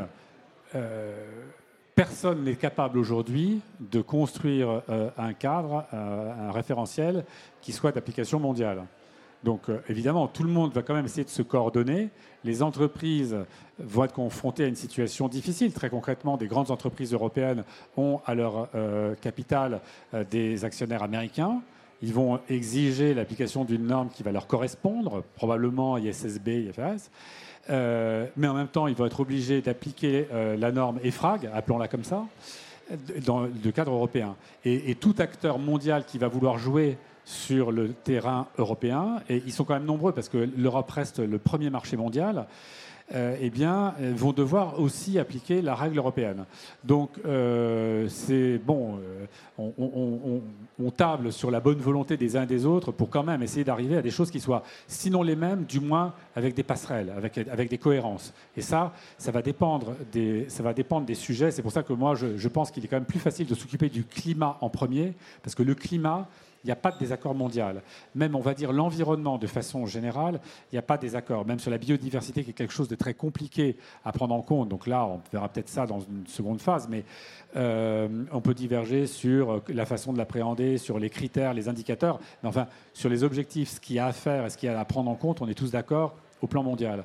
[1.94, 4.82] personne n'est capable aujourd'hui de construire
[5.18, 7.24] un cadre, un référentiel
[7.60, 8.84] qui soit d'application mondiale.
[9.44, 12.10] Donc euh, évidemment, tout le monde va quand même essayer de se coordonner.
[12.44, 13.36] Les entreprises
[13.78, 15.72] vont être confrontées à une situation difficile.
[15.72, 17.64] Très concrètement, des grandes entreprises européennes
[17.96, 19.80] ont à leur euh, capital
[20.14, 21.60] euh, des actionnaires américains.
[22.02, 27.10] Ils vont exiger l'application d'une norme qui va leur correspondre, probablement ISSB, IFRS.
[27.68, 30.26] mais en même temps, ils vont être obligés d'appliquer
[30.58, 32.24] la norme EFRAG, appelons-la comme ça,
[33.24, 34.34] dans le cadre européen.
[34.64, 39.64] Et, tout acteur mondial qui va vouloir jouer sur le terrain européen, et ils sont
[39.64, 42.46] quand même nombreux parce que l'Europe reste le premier marché mondial,
[43.14, 46.46] euh, eh bien, euh, vont devoir aussi appliquer la règle européenne.
[46.82, 49.00] Donc, euh, c'est bon,
[49.58, 50.40] on,
[50.96, 53.96] table sur la bonne volonté des uns et des autres pour quand même essayer d'arriver
[53.96, 57.68] à des choses qui soient, sinon les mêmes, du moins avec des passerelles, avec, avec
[57.68, 58.32] des cohérences.
[58.56, 61.50] Et ça, ça va dépendre des, ça va dépendre des sujets.
[61.50, 63.54] C'est pour ça que moi, je, je pense qu'il est quand même plus facile de
[63.54, 66.28] s'occuper du climat en premier, parce que le climat,
[66.64, 67.82] il n'y a pas de désaccord mondial.
[68.14, 70.40] Même, on va dire, l'environnement de façon générale,
[70.70, 71.44] il n'y a pas de désaccord.
[71.44, 74.68] Même sur la biodiversité, qui est quelque chose de très compliqué à prendre en compte.
[74.68, 77.04] Donc là, on verra peut-être ça dans une seconde phase, mais
[77.56, 82.20] euh, on peut diverger sur la façon de l'appréhender, sur les critères, les indicateurs.
[82.42, 84.72] Mais enfin, sur les objectifs, ce qu'il y a à faire et ce qu'il y
[84.72, 87.04] a à prendre en compte, on est tous d'accord au plan mondial.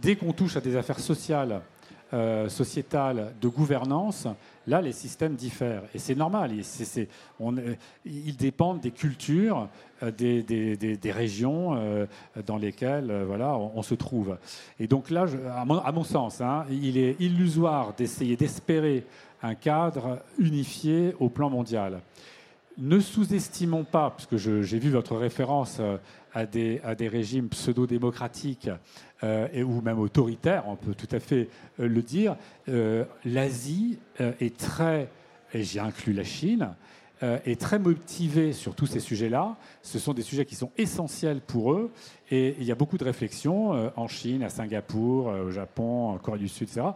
[0.00, 1.60] Dès qu'on touche à des affaires sociales,
[2.14, 4.26] euh, sociétale de gouvernance,
[4.68, 5.82] là, les systèmes diffèrent.
[5.94, 6.52] Et c'est normal.
[6.52, 9.68] Euh, ils dépendent des cultures,
[10.02, 12.06] euh, des, régions
[12.46, 14.36] dans lesquelles voilà, on, se trouve.
[14.78, 19.04] Et donc là, à, mon, sens, hein, il est illusoire d'essayer d'espérer
[19.42, 22.00] un cadre unifié au plan mondial.
[22.78, 25.80] Ne sous-estimons pas, parce que j'ai vu votre référence
[26.32, 28.70] à des, à des régimes pseudo-démocratiques
[29.24, 31.48] euh, ou même autoritaires, on peut tout à fait
[31.80, 32.36] euh, le dire,
[32.68, 35.10] euh, l'Asie est très,
[35.52, 36.74] et j'y inclus la Chine,
[37.20, 39.56] est très motivée sur tous ces sujets-là.
[39.82, 41.90] Ce sont des sujets qui sont essentiels pour eux.
[42.30, 46.38] Et il y a beaucoup de réflexions en Chine, à Singapour, au Japon, en Corée
[46.38, 46.90] du Sud, etc.,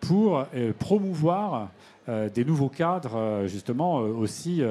[0.00, 0.46] pour
[0.78, 1.70] promouvoir
[2.08, 4.62] des nouveaux cadres, justement, aussi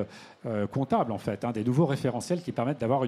[0.45, 3.07] euh, comptables, en fait, hein, des nouveaux référentiels qui permettent d'avoir un,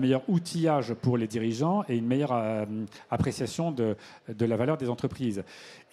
[0.00, 2.64] meilleur outillage pour les dirigeants et une meilleure euh,
[3.08, 3.96] appréciation de,
[4.40, 5.44] la valeur des entreprises.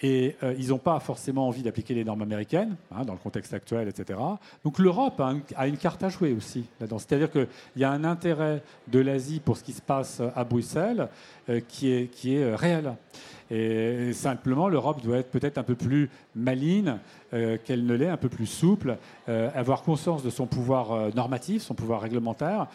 [0.02, 3.54] Et euh, ils n'ont pas forcément envie d'appliquer les normes américaines, hein, dans le contexte
[3.54, 4.18] actuel, etc.
[4.64, 5.22] Donc l'Europe
[5.56, 6.98] a, une carte à jouer aussi là-dedans.
[6.98, 11.08] C'est-à-dire qu'il y a un intérêt de l'Asie pour ce qui se passe à Bruxelles
[11.68, 12.96] qui est réel.
[13.52, 16.98] Et simplement, l'Europe doit être peut-être un peu plus maligne
[17.36, 21.10] euh, qu'elle ne l'est, un peu plus souple, euh, avoir conscience de son pouvoir euh,
[21.14, 22.68] normatif, son pouvoir réglementaire,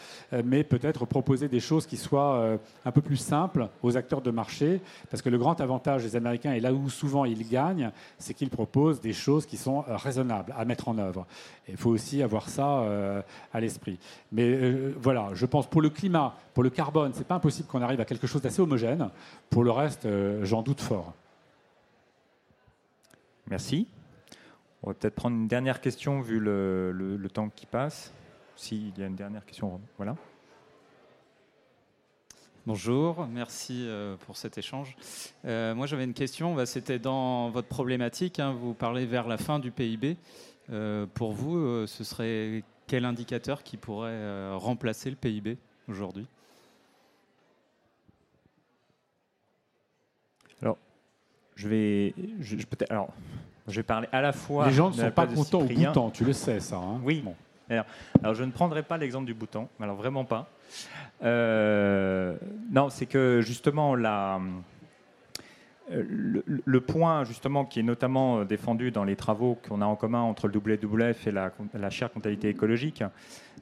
[0.44, 4.80] mais peut-être proposer des choses qui soient un peu plus simples aux acteurs de marché,
[5.10, 8.50] parce que le grand avantage des Américains, et là où souvent ils gagnent, c'est qu'ils
[8.50, 11.26] proposent des choses qui sont raisonnables à mettre en œuvre.
[11.68, 12.84] Il faut aussi avoir ça
[13.52, 13.98] à l'esprit.
[14.32, 14.58] Mais
[15.00, 18.04] voilà, je pense pour le climat, pour le carbone, c'est pas impossible qu'on arrive à
[18.04, 19.10] quelque chose d'assez homogène.
[19.48, 20.06] Pour le reste,
[20.42, 21.12] j'en doute fort.
[23.48, 23.86] Merci.
[24.82, 28.12] On va peut-être prendre une dernière question vu le, temps qui passe.
[28.56, 30.16] S'il y a une dernière question, voilà.
[32.66, 34.96] Bonjour, merci euh, pour cet échange.
[35.44, 39.38] Euh, moi j'avais une question, bah, c'était dans votre problématique, hein, vous parlez vers la
[39.38, 40.16] fin du PIB.
[40.70, 45.58] Euh, pour vous, ce serait quel indicateur qui pourrait remplacer le PIB
[45.88, 46.26] aujourd'hui?
[50.62, 50.76] Alors,
[51.56, 53.10] je vais, je, peut-être, alors,
[53.70, 54.66] je vais parler à la fois.
[54.66, 56.76] Les gens ne sont pas contents au bouton, tu le sais ça.
[56.76, 57.22] Hein oui.
[57.24, 57.34] Bon.
[58.22, 60.50] Alors, je ne prendrai pas l'exemple du bouton, alors vraiment pas.
[61.22, 62.36] Euh,
[62.70, 64.40] non, c'est que justement la,
[65.92, 70.20] euh, le, point justement qui est notamment défendu dans les travaux qu'on a en commun
[70.20, 73.04] entre le WWF et la, la chaire comptabilité écologique,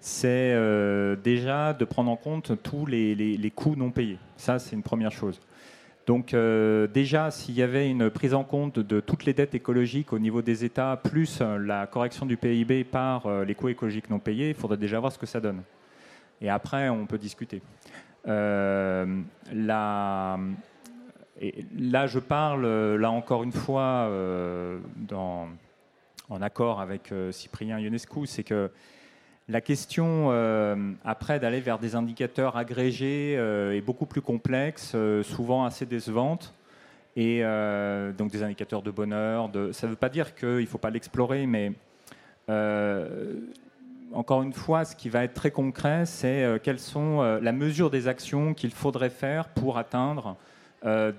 [0.01, 4.19] c'est euh, déjà de prendre en compte tous les, les coûts non payés.
[4.37, 5.41] Ça, c'est une première chose.
[6.09, 10.15] Donc euh, déjà, s'il y avait une prise en compte de toutes les dettes écologiques
[10.15, 14.09] au niveau des États, plus euh, la correction du PIB par euh, les coûts écologiques
[14.09, 15.63] non payés, il faudrait déjà voir ce que ça donne.
[16.41, 17.61] Et après, on peut discuter.
[18.25, 19.07] là,
[22.07, 24.11] je parle, là encore une fois,
[25.11, 28.71] en accord avec Cyprien Ionescu, c'est que
[29.49, 35.23] la question euh, après d'aller vers des indicateurs agrégés euh, est beaucoup plus complexe, euh,
[35.23, 36.55] souvent assez décevante.
[37.17, 37.43] Et
[38.17, 39.51] donc des indicateurs de bonheur.
[39.73, 41.73] Ça ne veut pas dire qu'il ne faut pas l'explorer, mais
[44.13, 48.07] encore une fois, ce qui va être très concret, c'est quelles sont la mesure des
[48.07, 50.37] actions qu'il faudrait faire pour atteindre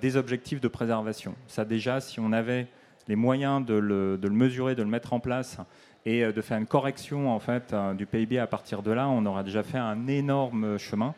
[0.01, 1.35] des objectifs de préservation.
[1.47, 2.67] Ça déjà, si on avait
[3.09, 5.57] les moyens de le, mesurer, de le mettre en place
[6.05, 9.43] et de faire une correction en fait du PIB à partir de là, on aura
[9.43, 11.13] déjà fait un énorme chemin.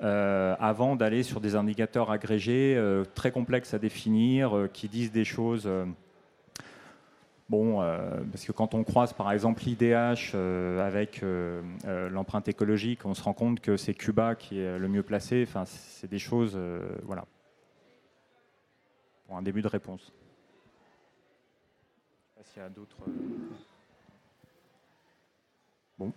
[0.00, 5.10] Euh, avant d'aller sur des indicateurs agrégés euh, très complexes à définir, euh, qui disent
[5.10, 5.68] des choses.
[7.48, 7.78] Bon,
[8.30, 10.36] parce que quand on croise par exemple l'IDH
[10.78, 11.24] avec
[11.86, 15.46] l'empreinte écologique, on se rend compte que c'est Cuba qui est le mieux placé.
[15.48, 16.58] Enfin, c'est des choses,
[17.04, 17.24] voilà.
[19.26, 20.12] Pour un début de réponse.
[22.12, 22.98] Je sais pas s'il y a d'autres.
[25.98, 26.12] Bon.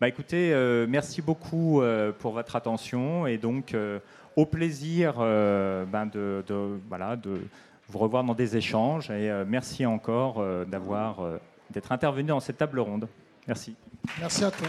[0.00, 3.98] Bah écoutez, euh, merci beaucoup euh, pour votre attention et donc euh,
[4.36, 6.44] au plaisir ben de,
[6.88, 7.40] voilà, de
[7.88, 11.20] vous revoir dans des échanges et merci encore d'avoir
[11.70, 13.08] d'être intervenu dans cette table ronde.
[13.48, 13.74] Merci.
[14.20, 14.68] Merci à toi.